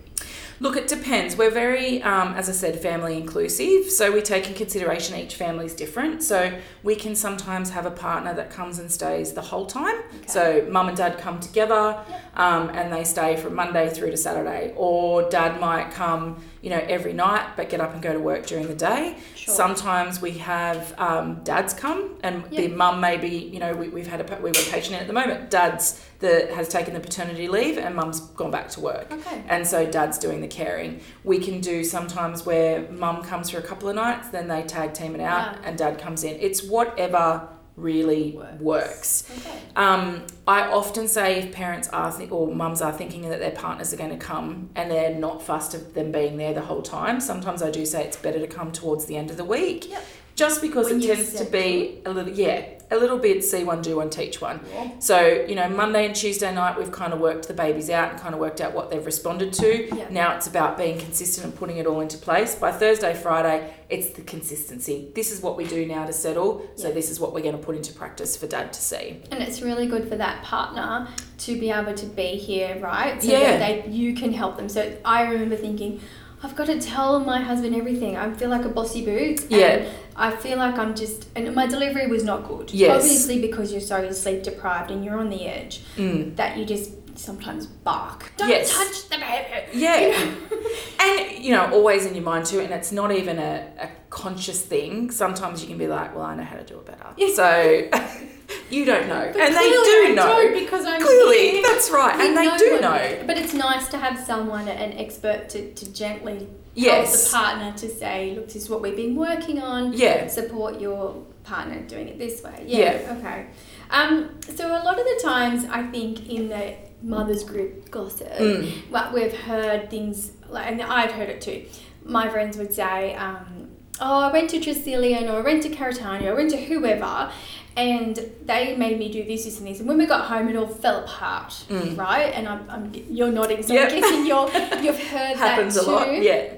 [0.59, 1.35] Look, it depends.
[1.35, 3.91] We're very, um, as I said, family inclusive.
[3.91, 6.23] So we take in consideration each family is different.
[6.23, 9.95] So we can sometimes have a partner that comes and stays the whole time.
[10.27, 11.99] So mum and dad come together
[12.35, 14.73] um, and they stay from Monday through to Saturday.
[14.77, 18.45] Or dad might come, you know, every night but get up and go to work
[18.47, 19.17] during the day.
[19.35, 19.53] Sure.
[19.53, 24.21] Sometimes we have um, dads come and the mum maybe, you know, we, we've had
[24.21, 25.49] a, we have a patient in at the moment.
[25.51, 29.43] Dad's that has taken the paternity leave and mum's gone back to work Okay.
[29.49, 31.01] and so dad's doing the caring.
[31.25, 34.93] We can do sometimes where mum comes for a couple of nights, then they tag
[34.93, 35.61] team it out, Wow.
[35.65, 36.37] and dad comes in.
[36.39, 38.61] It's whatever really Works.
[38.61, 39.31] works.
[39.39, 39.59] Okay.
[39.75, 43.93] Um, I often say if parents are th- or mums are thinking that their partners
[43.93, 47.19] are going to come and they're not fussed of them being there the whole time,
[47.19, 49.89] sometimes I do say it's better to come towards the end of the week.
[49.89, 50.05] Yep.
[50.35, 53.81] Just because When it tends to be a little, yeah, a little bit see one,
[53.83, 54.59] do one, teach one.
[54.73, 54.91] Yeah.
[54.99, 58.19] So, you know, Monday and Tuesday night, we've kind of worked the babies out and
[58.19, 59.95] kind of worked out what they've responded to.
[59.95, 60.07] Yeah.
[60.09, 62.55] Now it's about being consistent and putting it all into place.
[62.55, 65.09] By Thursday, Friday, it's the consistency.
[65.13, 66.67] This is what we do now to settle.
[66.75, 66.93] So, Yeah.
[66.95, 69.21] this is what we're going to put into practice for dad to see.
[69.31, 71.07] And it's really good for that partner
[71.39, 73.21] to be able to be here, right?
[73.21, 73.57] So Yeah.
[73.57, 74.67] that they, you can help them.
[74.69, 75.99] So I remember thinking,
[76.45, 78.17] I've got to tell my husband everything.
[78.17, 79.49] I feel like a bossy boot.
[79.49, 79.85] Yeah.
[80.15, 82.71] I feel like I'm just, and my delivery was not good.
[82.71, 83.03] Yes.
[83.03, 86.35] Obviously, because you're so sleep deprived and you're on the edge, Mm.
[86.35, 88.31] that you just sometimes bark.
[88.37, 88.71] Don't Yes.
[88.71, 89.77] touch the baby.
[89.79, 90.25] Yeah.
[90.99, 94.61] and, you know, always in your mind too, and it's not even a, a conscious
[94.61, 95.11] thing.
[95.11, 97.33] Sometimes you can be like, well, I know how to do it better.
[97.35, 97.89] So,
[98.69, 99.29] you don't know.
[99.31, 100.51] But and they do know.
[100.59, 101.61] because I'm Clearly, here.
[101.63, 102.17] that's right.
[102.17, 103.23] We and they know do know.
[103.27, 107.31] But it's nice to have someone, an expert, to, to gently Yes.
[107.31, 109.93] the partner to say, look, this is what we've been working on.
[109.93, 110.27] Yeah.
[110.27, 112.63] Support your partner doing it this way.
[112.65, 112.79] Yeah.
[113.01, 113.17] Yeah.
[113.19, 113.45] Okay.
[113.91, 118.71] Um, so a lot of the times, I think in the mothers group gossip, Mm.
[118.89, 121.65] what we've heard things like, and I've heard it too.
[122.05, 123.67] My friends would say, um,
[124.01, 127.29] "Oh, I went to Tresillian, or I went to Karitane, or I went to whoever."
[127.75, 129.79] And they made me do this, this, and this.
[129.79, 131.97] And when we got home, it all fell apart, Mm.
[131.97, 132.31] right?
[132.35, 133.91] And I'm, I'm, you're nodding, so Yep.
[133.91, 134.47] I'm guessing you're,
[134.83, 136.21] you've heard Happens that happens a lot.
[136.21, 136.53] Yeah.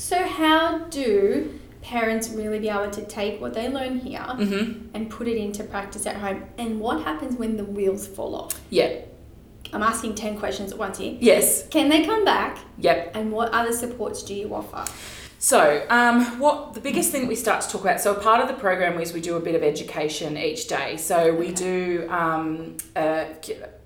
[0.00, 4.88] So, how do parents really be able to take what they learn here Mm-hmm.
[4.94, 6.44] and put it into practice at home?
[6.56, 8.58] And what happens when the wheels fall off?
[8.70, 9.02] Yeah.
[9.74, 11.18] I'm asking 10 questions at once here.
[11.20, 11.68] Yes.
[11.68, 12.60] Can they come back?
[12.78, 13.14] Yep.
[13.14, 14.90] And what other supports do you offer?
[15.42, 17.98] So, um, what the biggest thing that we start to talk about?
[17.98, 20.98] So, a part of the program is we do a bit of education each day.
[20.98, 23.24] So, we do um, uh,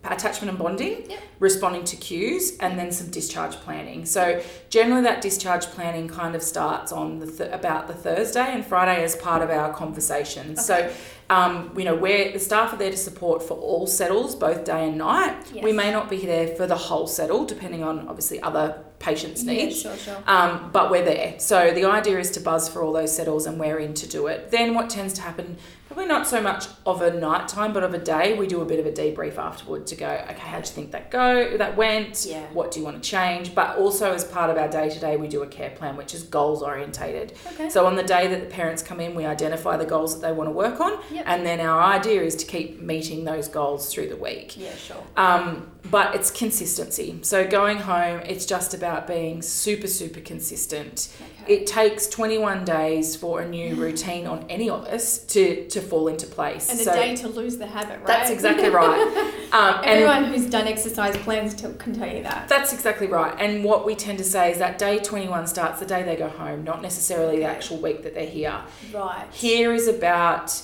[0.03, 1.21] attachment and bonding, Yep.
[1.39, 4.05] responding to cues, and then some discharge planning.
[4.05, 8.67] So, generally, that discharge planning kind of starts on the th- about the Thursday and
[8.67, 10.67] Friday as part of our conversations.
[10.67, 10.91] So,
[11.35, 14.89] um, you know, we're the staff are there to support for all settles, both day
[14.89, 15.35] and night.
[15.63, 19.81] We may not be there for the whole settle, depending on obviously other patients' needs.
[19.81, 20.23] sure, sure.
[20.27, 21.35] Um, but we're there.
[21.39, 24.29] So the idea is to buzz for all those settles and we're in to do
[24.29, 24.51] it.
[24.51, 25.59] Then what tends to happen,
[25.95, 28.65] probably not so much of a night time, but of a day, we do a
[28.65, 31.77] bit of a debrief afterward to go, okay, how do you think that go that
[31.77, 32.27] went?
[32.29, 32.43] Yeah.
[32.53, 33.55] What do you want to change?
[33.55, 36.13] But also as part of our day to day we do a care plan which
[36.15, 37.33] is goals orientated.
[37.55, 37.71] Okay.
[37.71, 40.33] So on the day that the parents come in, we identify the goals that they
[40.33, 41.25] want to work on Yep.
[41.27, 44.57] and then our idea is to keep meeting those goals through the week.
[44.57, 45.03] yeah, sure.
[45.17, 47.19] Um, but it's consistency.
[47.23, 51.15] So going home, it's just about being super, super consistent.
[51.43, 51.55] Okay.
[51.55, 56.09] It takes 21 days for a new routine on any of us to, to fall
[56.09, 56.71] into place.
[56.71, 58.07] And a day to lose the habit, right?
[58.07, 59.33] that's exactly right.
[59.55, 62.49] Um, and Everyone who's done exercise plans to, can tell you that.
[62.49, 63.37] that's exactly right.
[63.39, 66.29] And what we tend to say is that day 21 starts the day they go
[66.29, 68.61] home, not necessarily the actual week that they're here.
[68.93, 69.27] Right.
[69.31, 70.61] Here is about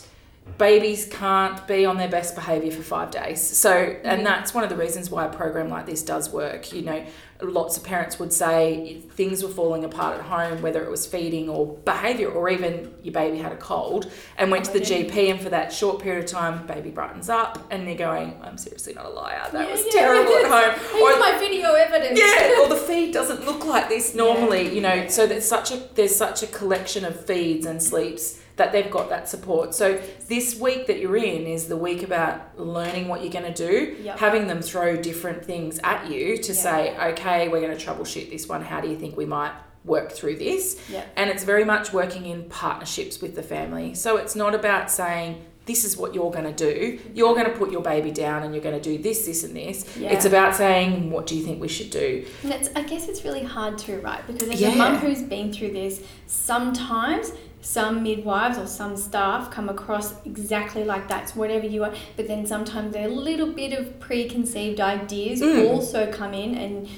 [0.58, 3.40] babies can't be on their best behavior for five days.
[3.40, 4.24] So, and mm-hmm.
[4.24, 6.72] that's one of the reasons why a program like this does work.
[6.72, 7.04] You know,
[7.42, 11.48] lots of parents would say things were falling apart at home, whether it was feeding
[11.48, 15.40] or behaviour, or even your baby had a cold and went to the GP, and
[15.40, 19.06] for that short period of time, baby brightens up, and they're going, "I'm seriously not
[19.06, 19.48] a liar.
[19.52, 22.18] That Yeah, was yeah, terrible at home." Here's my video evidence.
[22.18, 25.08] yeah, or the feed doesn't look like this normally, you know.
[25.08, 29.08] So there's such a there's such a collection of feeds and sleeps that they've got
[29.08, 29.74] that support.
[29.74, 33.66] So this week that you're in is the week about learning what you're going to
[33.70, 34.18] do, Yep.
[34.18, 36.58] having them throw different things at you to Yeah.
[36.66, 38.60] say, okay, we're going to troubleshoot this one.
[38.62, 39.52] How do you think we might
[39.86, 40.76] work through this?
[40.92, 41.04] Yeah.
[41.16, 43.94] And it's very much working in partnerships with the family.
[43.94, 45.46] So it's not about saying.
[45.66, 46.98] This is what you're going to do.
[47.14, 49.54] You're going to put your baby down and you're going to do this, this, and
[49.54, 49.84] this.
[49.96, 50.08] Yeah.
[50.08, 52.24] It's about saying, what do you think we should do?
[52.42, 54.26] And it's, I guess it's really hard to, right?
[54.26, 54.70] Because as Yeah.
[54.70, 60.82] a mum who's been through this, sometimes some midwives or some staff come across exactly
[60.84, 65.68] like that's whatever you are, but then sometimes a little bit of preconceived ideas Mm.
[65.70, 66.88] also come in and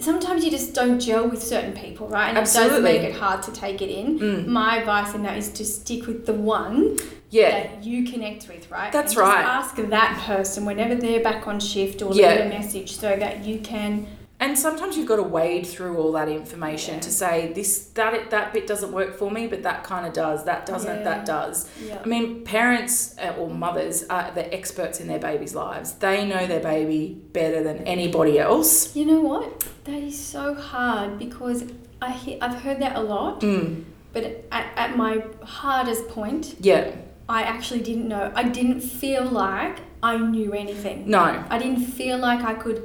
[0.00, 2.28] sometimes you just don't gel with certain people, right?
[2.30, 4.18] And it does make it hard to take it in.
[4.18, 4.46] Mm.
[4.46, 6.98] My advice in that is to stick with the one
[7.30, 7.50] Yeah.
[7.50, 8.92] that you connect with, right?
[8.92, 9.44] That's And just right.
[9.44, 12.30] ask that person whenever they're back on shift or Yeah.
[12.30, 14.06] leave a message so that you can
[14.44, 17.00] And sometimes you've got to wade through all that information Yeah.
[17.00, 20.44] to say this that that bit doesn't work for me, but that kind of does.
[20.44, 20.98] That doesn't.
[20.98, 21.04] Yeah.
[21.10, 21.56] That does.
[21.82, 21.98] yeah.
[22.04, 25.92] I mean, parents uh, or mothers are the experts in their baby's lives.
[25.94, 27.02] They know their baby
[27.32, 28.94] better than anybody else.
[28.94, 29.66] You know what?
[29.84, 31.64] That is so hard because
[32.02, 33.84] I hear, I've heard that a lot, Mm.
[34.12, 36.90] but at, at my hardest point, Yeah.
[37.30, 38.30] I actually didn't know.
[38.34, 41.08] I didn't feel like I knew anything.
[41.08, 41.42] No.
[41.48, 42.82] I didn't feel like I could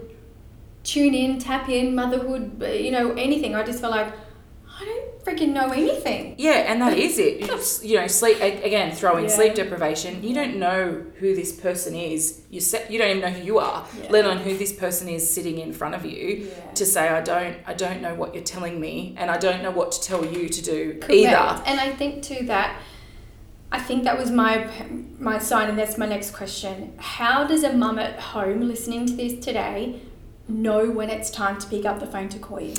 [0.94, 2.44] tune in, tap in, motherhood,
[2.88, 3.56] you know, anything.
[3.56, 4.12] I just felt like
[4.82, 6.36] I don't freaking know anything.
[6.38, 7.34] Yeah, and that is it.
[7.42, 8.88] You, just, you know, sleep again.
[9.00, 9.30] Throw in Yeah.
[9.38, 10.24] sleep deprivation.
[10.24, 12.42] You don't know who this person is.
[12.50, 14.08] You se- you don't even know who you are, Yeah.
[14.10, 16.28] let alone who this person is sitting in front of you.
[16.28, 16.72] Yeah.
[16.80, 19.72] To say I don't, I don't know what you're telling me, and I don't know
[19.80, 21.12] what to tell you to do Correct.
[21.12, 21.62] either.
[21.70, 22.70] And I think too that
[23.72, 24.54] I think that was my
[25.20, 26.94] my sign, and that's my next question.
[26.98, 30.00] How does a mum at home listening to this today
[30.50, 32.76] know when it's time to pick up the phone to call you?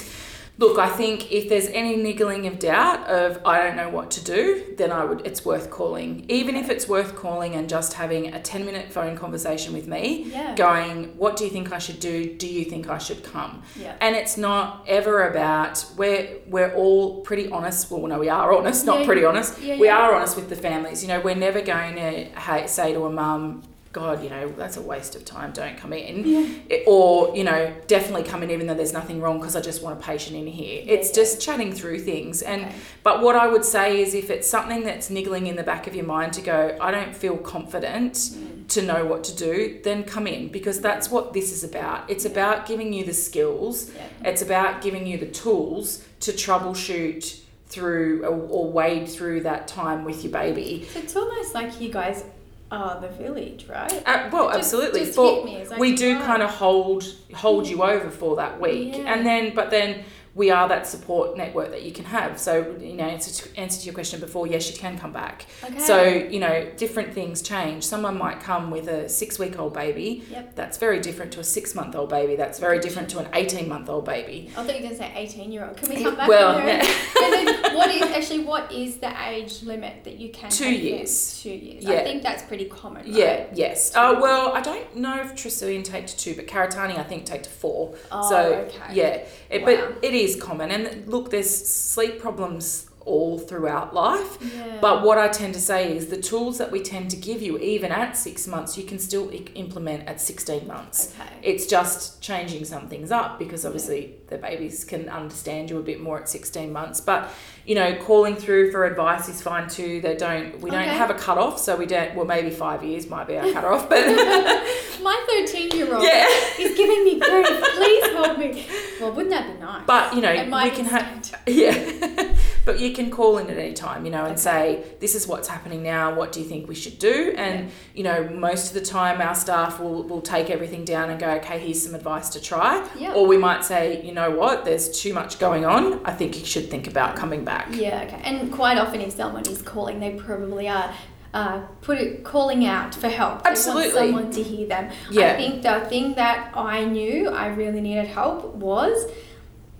[0.59, 4.23] Look, I think if there's any niggling of doubt of I don't know what to
[4.23, 6.27] do, then I would it's worth calling.
[6.29, 10.25] Even if it's worth calling and just having a 10 minute phone conversation with me,
[10.31, 10.55] Yeah.
[10.57, 12.35] going, what do you think I should do?
[12.37, 13.63] Do you think I should come?
[13.81, 13.95] Yeah.
[14.03, 17.91] And it's not ever about we're we're all pretty honest.
[17.91, 19.59] Well, no, we are honest, not Yeah, pretty honest.
[19.63, 21.01] yeah, we are honest with the families.
[21.03, 24.81] You know, we're never going to say to a mum, God, you know, that's a
[24.83, 25.51] waste of time.
[25.53, 26.25] Don't come in.
[26.25, 26.47] Yeah.
[26.69, 29.83] It- or you know, definitely come in even though there's nothing wrong because I just
[29.83, 30.83] want a patient in here.
[30.85, 31.15] Yeah, it's yeah.
[31.23, 32.41] just chatting through things.
[32.43, 32.75] And Okay.
[33.03, 35.95] but what I would say is if it's something that's niggling in the back of
[35.97, 38.69] your mind to go, I don't feel confident Mm.
[38.69, 42.09] to know what to do, then come in because that's what this is about.
[42.09, 43.91] It's about giving you the skills,
[44.25, 50.05] it's about giving you the tools to troubleshoot through or, or wade through that time
[50.05, 50.87] with your baby.
[50.93, 52.25] So it's almost like you guys
[52.71, 54.03] are the village, right?
[54.07, 55.01] Uh, well, Just- absolutely.
[55.01, 56.25] just For- like, we do right.
[56.25, 57.05] kind of hold
[57.35, 59.13] hold you over for that week, Yeah.
[59.13, 62.39] and then but then we are that support network that you can have.
[62.39, 65.47] So you know, answer to, answer to your question before, yes, you can come back.
[65.65, 65.79] Okay.
[65.79, 67.85] So you know, different things change.
[67.85, 70.25] Someone might come with a six week old baby.
[70.31, 70.55] Yep.
[70.57, 72.37] That's very different to a six month old baby.
[72.37, 74.51] That's very different to an eighteen month old baby.
[74.53, 75.77] I thought you were going to say 18 year old.
[75.77, 76.29] Can we come back?
[76.29, 76.83] Well, yeah.
[77.15, 81.41] then what is actually what is the age limit that you can Two years.
[81.43, 81.85] Two years.
[81.85, 81.95] Yeah.
[82.01, 83.03] I think that's pretty common.
[83.05, 83.15] Right?
[83.15, 83.47] Yeah.
[83.55, 83.95] Yes.
[83.95, 87.43] Uh, well, I don't know if Tresillian take to two, but Karitane I think take
[87.45, 87.95] to four.
[88.13, 88.95] Oh, so okay.
[88.95, 89.67] yeah, it, Wow.
[89.67, 90.71] but it is common.
[90.71, 94.37] And look, there's sleep problems all throughout life.
[94.43, 94.79] Yeah.
[94.81, 97.59] But what I tend to say is the tools that we tend to give you,
[97.59, 101.15] even at six months, you can still i- implement at 16 months.
[101.19, 101.31] Okay.
[101.43, 106.01] It's just changing some things up because obviously the babies can understand you a bit
[106.01, 107.01] more at 16 months.
[107.01, 107.31] But,
[107.67, 110.01] you know, calling through for advice is fine too.
[110.01, 110.91] They don't, we don't Okay.
[110.97, 113.65] have a cut off, so we don't, well, maybe five years might be our cut
[113.65, 114.05] off, but
[115.03, 116.27] My 13 year old yeah.
[116.59, 117.47] is giving me grief.
[117.75, 118.67] Please help me.
[119.01, 119.83] Well, wouldn't that be nice?
[119.87, 121.11] But, you know, we can have.
[121.47, 122.35] Yeah.
[122.67, 125.49] but you can call in at any time, you know, and say, this is what's
[125.49, 126.15] happening now.
[126.15, 127.35] What do you think we should do?
[127.37, 127.71] And, Yeah.
[127.95, 131.31] you know, most of the time our staff will, will take everything down and go,
[131.37, 132.87] okay, here's some advice to try.
[132.97, 133.15] Yeah.
[133.15, 136.05] Or we might say, you know what, there's too much going on.
[136.05, 137.50] I think you should think about coming back.
[137.71, 138.21] Yeah, okay.
[138.25, 140.93] And quite often, if someone is calling, they probably are
[141.33, 143.43] uh, put it calling out for help.
[143.43, 143.91] They want Absolutely.
[143.93, 144.91] someone to hear them.
[145.11, 145.33] Yeah.
[145.33, 149.11] I think the thing that I knew I really needed help was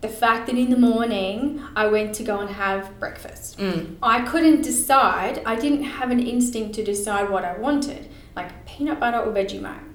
[0.01, 3.59] the fact that in the morning I went to go and have breakfast.
[3.59, 3.97] Mm.
[4.03, 5.43] I couldn't decide.
[5.45, 9.90] I didn't have an instinct to decide what I wanted, like peanut butter or Vegemite.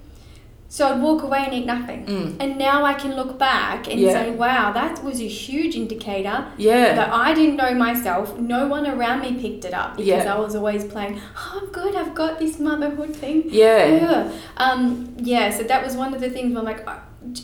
[0.67, 2.05] So I'd walk away and eat nothing.
[2.05, 2.35] Mm.
[2.39, 4.11] And now I can look back and Yeah.
[4.11, 6.93] say, wow, that was a huge indicator Yeah.
[6.95, 8.37] that I didn't know myself.
[8.39, 10.33] No one around me picked it up because Yeah.
[10.35, 13.43] I was always playing, oh, I'm good, I've got this motherhood thing.
[13.47, 13.85] Yeah.
[13.85, 14.29] Yeah.
[14.57, 16.85] Um, yeah, so that was one of the things where I'm like,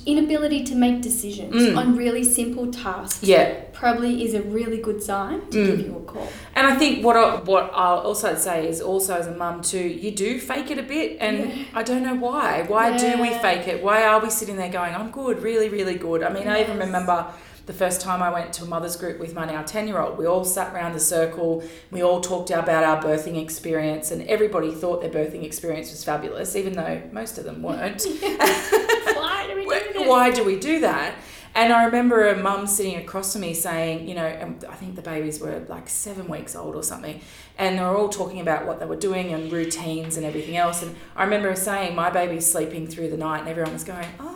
[0.05, 1.77] inability to make decisions Mm.
[1.77, 3.53] on really simple tasks Yeah.
[3.73, 5.65] probably is a really good sign to Mm.
[5.67, 6.27] give you a call.
[6.55, 9.79] And I think what I, what I'll also say is also as a mum too,
[10.03, 11.79] you do fake it a bit, and Yeah.
[11.79, 12.63] I don't know why.
[12.67, 13.83] Why do we fake it?
[13.83, 16.21] Why are we sitting there going, "I'm good, really, really good"?
[16.23, 17.25] I mean, I even remember
[17.65, 20.17] the first time I went to a mother's group with my now ten year old.
[20.17, 21.63] We all sat round the circle.
[21.91, 26.55] We all talked about our birthing experience, and everybody thought their birthing experience was fabulous,
[26.55, 28.03] even though most of them weren't.
[28.21, 30.07] Why do we do this?
[30.07, 31.15] Why do we do that?
[31.53, 34.95] And I remember a mum sitting across from me saying, you know, and I think
[34.95, 37.19] the babies were like seven weeks old or something,
[37.57, 40.81] and they were all talking about what they were doing and routines and everything else.
[40.81, 44.30] And I remember saying, my baby's sleeping through the night, and everyone was going, oh,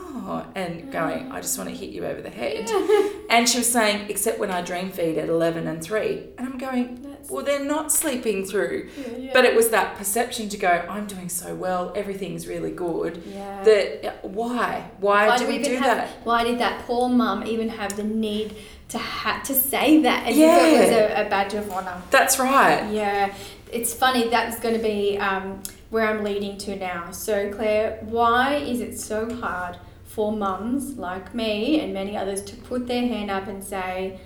[0.54, 2.68] and going, I just want to hit you over the head.
[3.28, 6.28] And she was saying, except when I dream feed at 11 and 3.
[6.38, 8.88] And I'm going, That's- well, they're not sleeping through.
[8.96, 9.30] Yeah, yeah.
[9.32, 13.22] But it was that perception to go, I'm doing so well, everything's really good.
[13.26, 13.64] yeah.
[13.64, 14.88] That why?
[15.00, 16.08] Why, do we even do have, that?
[16.24, 18.54] Why did that poor mum even have the need
[18.90, 20.64] to ha- to say that as Yeah.
[20.66, 22.00] it was a, a badge of honor?
[22.12, 22.88] That's right.
[22.92, 23.34] Yeah,
[23.72, 24.28] it's funny.
[24.28, 27.10] That's going to be um, where I'm leading to now.
[27.10, 29.78] So, Claire, why is it so hard
[30.16, 34.18] for mums like me and many others to put their hand up and say,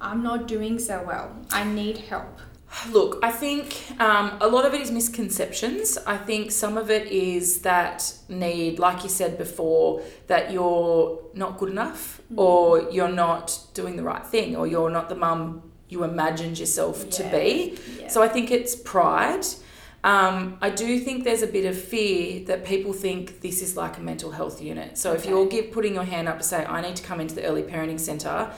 [0.00, 1.26] "I'm not doing so well.
[1.50, 2.38] I need help."
[2.90, 3.64] Look, I think
[3.98, 5.98] um, a lot of it is misconceptions.
[6.14, 11.58] I think some of it is that need, like you said before, that you're not
[11.58, 16.04] good enough or you're not doing the right thing or you're not the mum you
[16.04, 17.78] imagined yourself to be.
[18.00, 18.08] Yeah.
[18.08, 19.46] So I think it's pride.
[20.04, 23.96] Um, I do think there's a bit of fear that people think this is like
[23.96, 24.98] a mental health unit.
[24.98, 27.34] So if you're give, putting your hand up to say, I need to come into
[27.34, 28.52] the early parenting centre,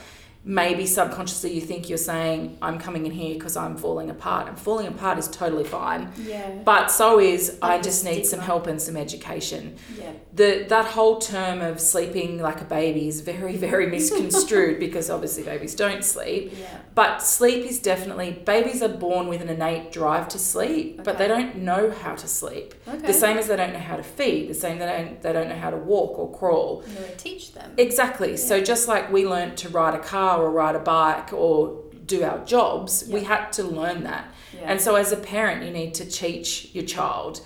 [0.49, 4.47] maybe subconsciously you think you're saying, I'm coming in here because I'm falling apart.
[4.47, 6.09] And falling apart is totally fine.
[6.17, 10.65] yeah, But so is, I the just need some help and some education yeah, the
[10.69, 15.75] that whole term of sleeping like a baby is very very misconstrued because obviously babies
[15.75, 16.77] don't sleep yeah.
[16.95, 21.27] but sleep is definitely babies are born with an innate drive to sleep but they
[21.27, 23.05] don't know how to sleep Okay.
[23.07, 25.49] the same as they don't know how to feed the same they don't they don't
[25.49, 27.73] know how to walk or crawl I'm teach them.
[27.77, 31.83] exactly so just like we learned to ride a car or ride a bike or
[32.05, 34.71] do our jobs we had to learn that Yeah.
[34.71, 37.41] and so, as a parent, you need to teach your child.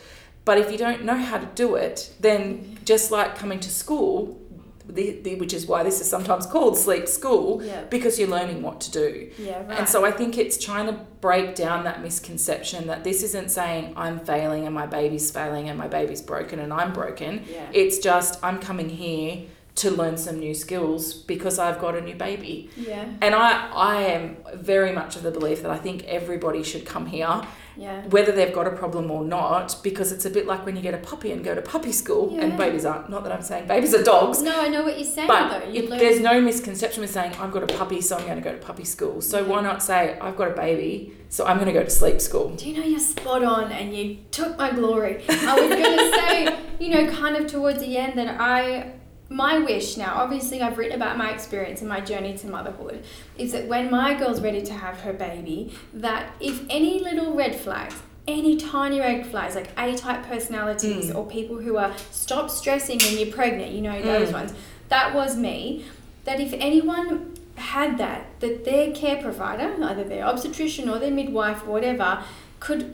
[0.46, 4.40] But if you don't know how to do it, then just like coming to school,
[4.88, 7.84] the, the, which is why this is sometimes called sleep school, Yeah.
[7.90, 9.30] because you're learning what to do.
[9.38, 9.80] yeah, right.
[9.80, 13.94] And so I think it's trying to break down that misconception that this isn't saying
[13.96, 17.44] I'm failing and my baby's failing and my baby's broken and I'm broken.
[17.50, 17.68] Yeah.
[17.74, 19.44] It's just I'm coming here
[19.74, 22.70] to learn some new skills because I've got a new baby.
[22.76, 26.86] yeah, And I, I am very much of the belief that I think everybody should
[26.86, 27.42] come here,
[27.78, 28.06] yeah.
[28.08, 30.94] whether they've got a problem or not, because it's a bit like when you get
[30.94, 33.94] a puppy and go to puppy school, and babies aren't, not that I'm saying babies
[33.96, 35.72] are dogs, No, I know what you're saying but though.
[35.72, 36.00] You if learn.
[36.00, 38.58] there's no misconception with saying, I've got a puppy, so I'm going to go to
[38.64, 39.22] puppy school.
[39.22, 39.48] So Yeah.
[39.48, 42.50] why not say, I've got a baby, so I'm going to go to sleep school?
[42.56, 45.24] Do you know you're spot on and you took my glory?
[45.30, 48.96] I was going to say, you know, kind of towards the end that I,
[49.32, 53.02] my wish now, obviously I've written about my experience and my journey to motherhood,
[53.38, 57.56] is that when my girl's ready to have her baby, that if any little red
[57.56, 57.96] flags,
[58.28, 61.16] any tiny red flags like A type personalities Mm.
[61.16, 64.34] or people who are stop stressing when you're pregnant, you know, those Mm.
[64.34, 64.54] ones,
[64.90, 65.86] that was me.
[66.26, 71.64] That if anyone had that, that their care provider, either their obstetrician or their midwife
[71.66, 72.20] or whatever,
[72.60, 72.94] could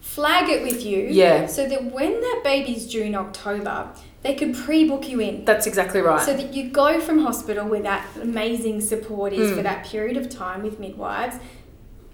[0.00, 1.46] flag it with you Yeah.
[1.46, 3.88] so that when that baby's due in October,
[4.28, 5.44] they could pre book you in.
[5.46, 6.20] That's exactly right.
[6.20, 9.56] So that you go from hospital where that amazing support is Mm.
[9.56, 11.36] for that period of time with midwives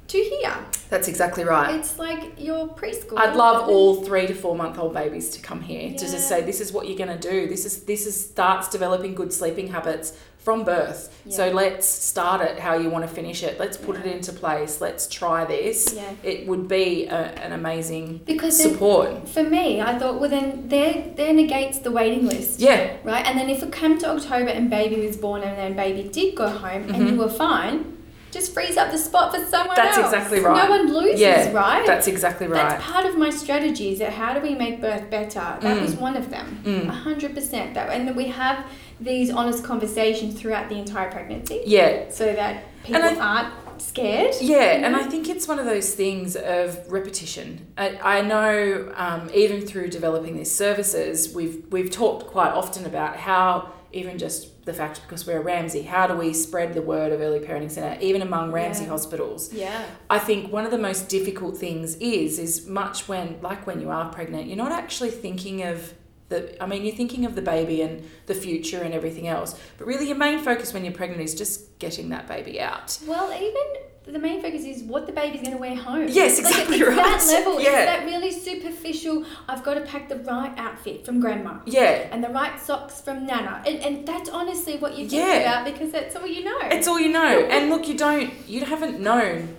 [0.06, 0.54] to here.
[0.90, 1.74] That's exactly right.
[1.74, 3.18] It's like your preschool.
[3.18, 6.40] I'd love all three to four month old babies to come here to just say
[6.42, 7.48] this is what you're going to do.
[7.48, 10.12] This is this is starts developing good sleeping habits
[10.44, 11.10] from birth.
[11.30, 13.58] So let's start it how you want to finish it.
[13.58, 14.78] Let's put it into place.
[14.80, 15.94] Let's try this.
[15.96, 16.12] Yeah.
[16.22, 19.26] It would be a, an amazing Because then, support.
[19.26, 22.60] for me, I thought, well, then there, there negates the waiting list.
[22.60, 25.74] Yeah, Right, and then if it came to October and baby was born and then
[25.74, 27.90] baby did go home and you were fine,
[28.30, 29.86] just freeze up the spot for someone Mm-hmm.
[29.86, 30.12] That's else.
[30.12, 30.64] exactly right.
[30.64, 31.86] No one loses, Yeah, right?
[31.86, 32.68] that's exactly right.
[32.70, 35.40] That's part of my strategy is that how do we make birth better?
[35.60, 35.80] That Mm.
[35.82, 36.60] was one of them.
[36.64, 36.88] Mm.
[36.88, 37.74] A hundred percent.
[37.74, 38.66] That and we have
[39.00, 44.34] these honest conversations throughout the entire pregnancy yeah, so that people aren't scared.
[44.40, 44.86] Yeah, you know?
[44.86, 47.66] and I think it's one of those things of repetition.
[47.76, 53.16] I, I know um, even through developing these services, we've we've talked quite often about
[53.16, 57.12] how even just the fact because we're a Ramsay, how do we spread the word
[57.12, 58.90] of early parenting centre even among Ramsay Yeah.
[58.90, 59.52] hospitals?
[59.52, 59.84] yeah.
[60.10, 63.90] I think one of the most difficult things is is much when like when you
[63.90, 65.94] are pregnant, you're not actually thinking of
[66.34, 69.58] the I mean you're thinking of the baby and the future and everything else.
[69.78, 72.98] But really your main focus when you're pregnant is just getting that baby out.
[73.06, 73.64] Well, even
[74.06, 76.08] the main focus is what the baby's going to wear home.
[76.10, 76.96] Yes, Like, exactly it's right.
[76.96, 77.70] That level, Yeah.
[77.70, 79.24] it's that really superficial.
[79.48, 81.52] I've got to pack the right outfit from grandma.
[81.64, 82.08] Yeah.
[82.12, 85.40] And the right socks from Nana, and, and that's honestly what you think Yeah.
[85.40, 86.58] about because that's all you know.
[86.64, 87.46] It's all you know.
[87.54, 89.56] And look, you don't, you haven't known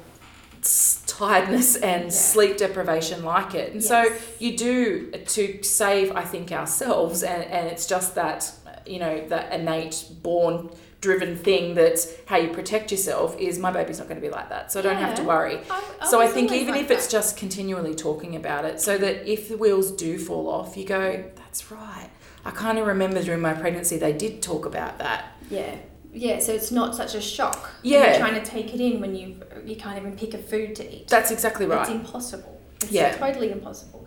[1.18, 3.72] tiredness and sleep deprivation like it.
[3.74, 4.06] And so
[4.40, 7.24] you do to save, I think, ourselves.
[7.24, 8.52] And, and it's just that,
[8.86, 10.70] you know, that innate born
[11.02, 14.50] driven thing that's how you protect yourself is my baby's not going to be like
[14.50, 14.72] that.
[14.72, 15.60] So I don't have to worry.
[15.70, 17.12] I- I so I think even like if it's that.
[17.12, 21.24] just continually talking about it, so that if the wheels do fall off, you go,
[21.36, 22.10] that's right.
[22.44, 25.34] I kind of remember during my pregnancy, they did talk about that.
[25.50, 25.76] yeah.
[26.16, 27.72] Yeah, so it's not such a shock.
[27.84, 28.12] Yeah.
[28.12, 29.36] You're trying to take it in when you
[29.66, 31.08] you can't even pick a food to eat.
[31.08, 31.82] That's exactly right.
[31.82, 32.60] It's impossible.
[32.82, 33.16] It's Yeah.
[33.18, 34.06] totally impossible.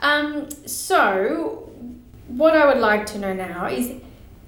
[0.00, 1.70] Um, so,
[2.28, 3.92] what I would like to know now is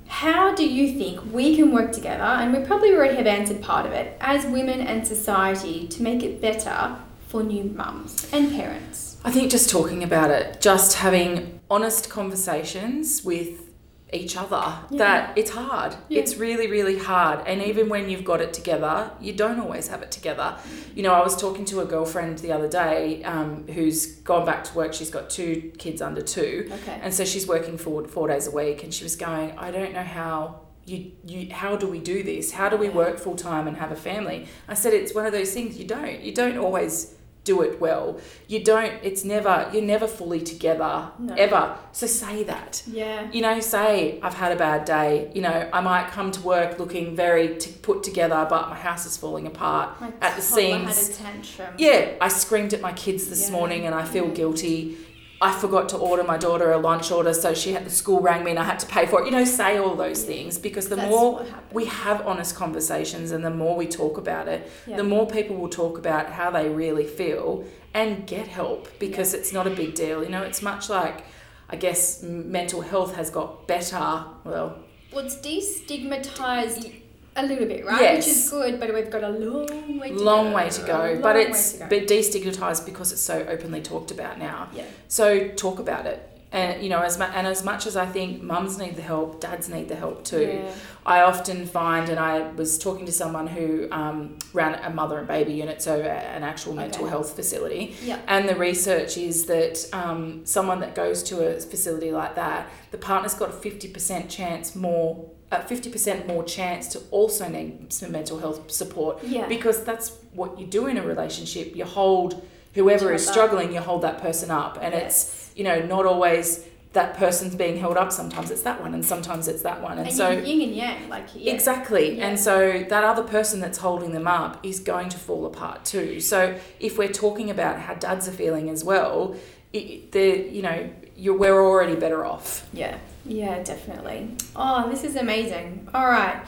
[0.06, 3.84] how do you think we can work together, and we probably already have answered part
[3.86, 6.96] of it, as women and society to make it better
[7.28, 9.16] for new mums and parents?
[9.24, 13.71] I think just talking about it, just having honest conversations with
[14.12, 14.98] each other, Yeah.
[14.98, 15.96] that it's hard.
[16.08, 16.20] Yeah.
[16.20, 17.46] It's really, really hard.
[17.46, 20.56] And even when you've got it together, you don't always have it together.
[20.94, 24.64] You know, I was talking to a girlfriend the other day um, who's gone back
[24.64, 24.92] to work.
[24.92, 26.70] She's got two kids under two.
[26.70, 26.98] Okay.
[27.02, 28.84] And so she's working four, four days a week.
[28.84, 30.60] And she was going, I don't know how.
[30.84, 33.92] You, you how do we do this how do we work full time and have
[33.92, 37.14] a family i said it's one of those things you don't you don't always
[37.44, 41.34] do it well you don't it's never you're never fully together No.
[41.34, 43.28] ever so say that Yeah.
[43.32, 46.78] you know say i've had a bad day you know i might come to work
[46.78, 50.78] looking very t- put together but my house is falling apart My at the toddler
[50.86, 51.74] had seams a tantrum.
[51.78, 53.52] yeah i screamed at my kids this Yeah.
[53.56, 54.96] morning and i feel guilty
[55.42, 58.44] I forgot to order my daughter a lunch order, so she had the school rang
[58.44, 59.24] me and I had to pay for it.
[59.24, 63.44] You know, say all those things because the That's more we have honest conversations and
[63.44, 64.96] the more we talk about it, Yeah.
[64.98, 69.52] the more people will talk about how they really feel and get help because it's
[69.52, 70.22] not a big deal.
[70.22, 71.24] You know, it's much like
[71.68, 74.24] I guess mental health has got better.
[74.44, 74.78] Well,
[75.12, 77.01] Well, it's destigmatized
[77.36, 78.00] a little bit, right?
[78.00, 78.26] Yes.
[78.26, 80.22] Which is good, but we've got a long way to go.
[80.22, 81.86] long way to go, but it's go.
[81.88, 84.68] but destigmatized because it's so openly talked about now.
[84.74, 84.84] Yeah.
[85.08, 86.28] So talk about it.
[86.54, 89.40] And you know, as mu- and as much as I think mums need the help,
[89.40, 90.42] dads need the help too.
[90.62, 90.70] Yeah.
[91.06, 95.26] I often find, and I was talking to someone who um, ran a mother and
[95.26, 97.10] baby unit, so an actual mental Okay.
[97.10, 97.96] health facility.
[98.04, 98.18] Yeah.
[98.28, 102.98] And the research is that um, someone that goes to a facility like that, the
[102.98, 105.30] partner's got a fifty percent chance more,
[105.60, 109.22] fifty percent more chance to also need some mental health support.
[109.24, 109.46] Yeah.
[109.48, 111.76] Because that's what you do in a relationship.
[111.76, 115.04] You hold whoever is struggling, you hold that person up, and Yes.
[115.04, 118.12] it's you know not always that person's being held up.
[118.12, 120.28] Sometimes it's that one, and sometimes it's that one, and, And so.
[120.30, 121.52] yin yin and yang, like yeah.
[121.54, 122.18] Exactly.
[122.18, 122.26] Yeah.
[122.28, 126.20] And so that other person that's holding them up is going to fall apart too.
[126.20, 129.34] So if we're talking about how dads are feeling as well,
[129.72, 130.90] it, the you know,
[131.22, 132.68] you're, we're already better off.
[132.72, 134.34] Yeah, yeah, definitely.
[134.56, 135.88] Oh, this is amazing.
[135.94, 136.44] All right.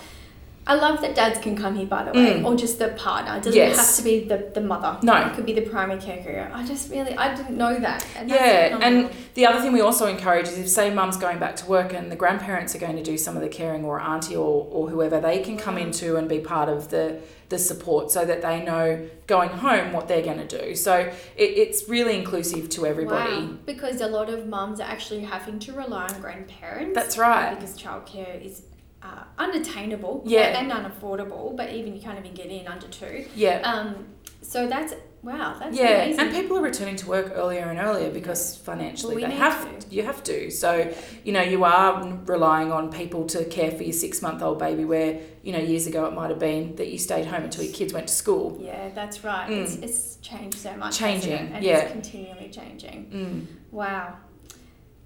[0.67, 2.45] I love that dads can come here, by the way, Mm.
[2.47, 3.37] or just the partner.
[3.37, 3.77] It doesn't Yes.
[3.77, 4.97] have to be the, the mother.
[5.03, 5.15] No.
[5.27, 6.51] It could be the primary caregiver.
[6.55, 8.07] I just really, I didn't know that.
[8.17, 11.57] And Yeah, and the other thing we also encourage is if say mum's going back
[11.57, 14.37] to work and the grandparents are going to do some of the caring or auntie
[14.37, 17.17] or, or whoever, they can come into and be part of the
[17.51, 20.75] the support so that they know going home what they're going to do.
[20.75, 23.37] So it, it's really inclusive to everybody.
[23.43, 23.49] Wow.
[23.67, 26.95] Because a lot of mums are actually having to rely on grandparents.
[26.95, 27.55] That's right.
[27.55, 28.63] Because childcare is
[29.05, 30.59] uh, unattainable Yeah.
[30.59, 33.27] and unaffordable, but even you can't even get in under two.
[33.37, 33.61] Yeah.
[33.61, 34.07] Um,
[34.41, 34.93] so that's,
[35.23, 36.21] wow, that's yeah, amazing.
[36.21, 39.79] and people are returning to work earlier and earlier because financially Well, we they have
[39.81, 39.95] to.
[39.95, 40.51] you have to.
[40.51, 40.93] So
[41.25, 44.85] you know you are relying on people to care for your six month old baby.
[44.85, 47.73] Where you know years ago it might have been that you stayed home until your
[47.73, 48.59] kids went to school.
[48.61, 49.49] Yeah, that's right.
[49.49, 49.63] Mm.
[49.63, 50.99] It's, it's changed so much.
[50.99, 51.79] Changing, and yeah.
[51.79, 53.07] it's continually changing.
[53.11, 53.73] Mm.
[53.73, 54.19] Wow.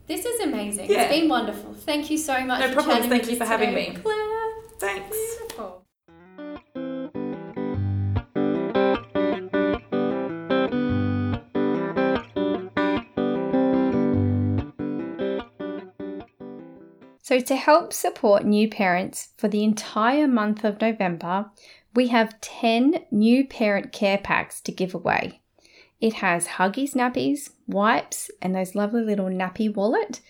[0.09, 0.91] This is amazing.
[0.91, 1.03] Yeah.
[1.03, 1.75] It's been wonderful.
[1.75, 2.61] Thank you so much.
[2.61, 2.97] No for problems.
[2.97, 3.91] chatting Thank with you us for having today.
[3.91, 3.97] me.
[3.97, 5.17] Claire, Thanks.
[5.17, 5.85] beautiful.
[17.21, 21.51] So, to help support new parents for the entire month of November,
[21.95, 25.43] we have 10 new parent care packs to give away.
[26.01, 30.21] It has Huggies nappies, wipes, and those lovely little nappy wallet,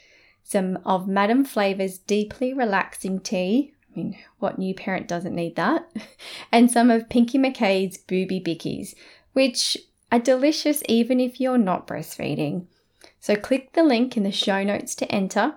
[0.42, 3.74] some of Madame Flavour's deeply relaxing tea.
[3.92, 5.90] I mean, what new parent doesn't need that?
[6.52, 8.94] and some of Pinky McKay's booby bickies,
[9.34, 9.76] which
[10.10, 12.66] are delicious even if you're not breastfeeding.
[13.20, 15.56] So click the link in the show notes to enter.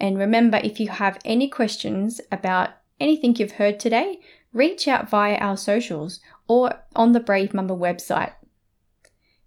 [0.00, 4.20] And remember, if you have any questions about anything you've heard today,
[4.54, 8.32] reach out via our socials or on the Brave Mumma website.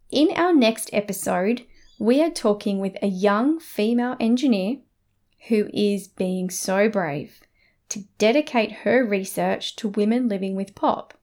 [0.10, 1.66] In our next episode,
[2.00, 4.78] we are talking with a young female engineer
[5.50, 7.42] who is being so brave
[7.90, 11.14] to dedicate her research to women living with POP.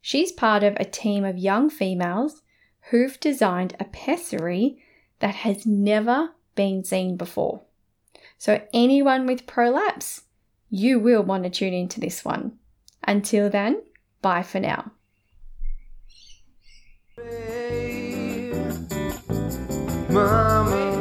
[0.00, 2.42] She's part of a team of young females
[2.90, 4.80] who've designed a pessary
[5.18, 7.62] that has never been seen before.
[8.38, 10.22] So, anyone with prolapse,
[10.70, 12.58] you will want to tune into this one.
[13.02, 13.82] Until then,
[14.20, 14.92] bye for now
[20.12, 20.91] mommy.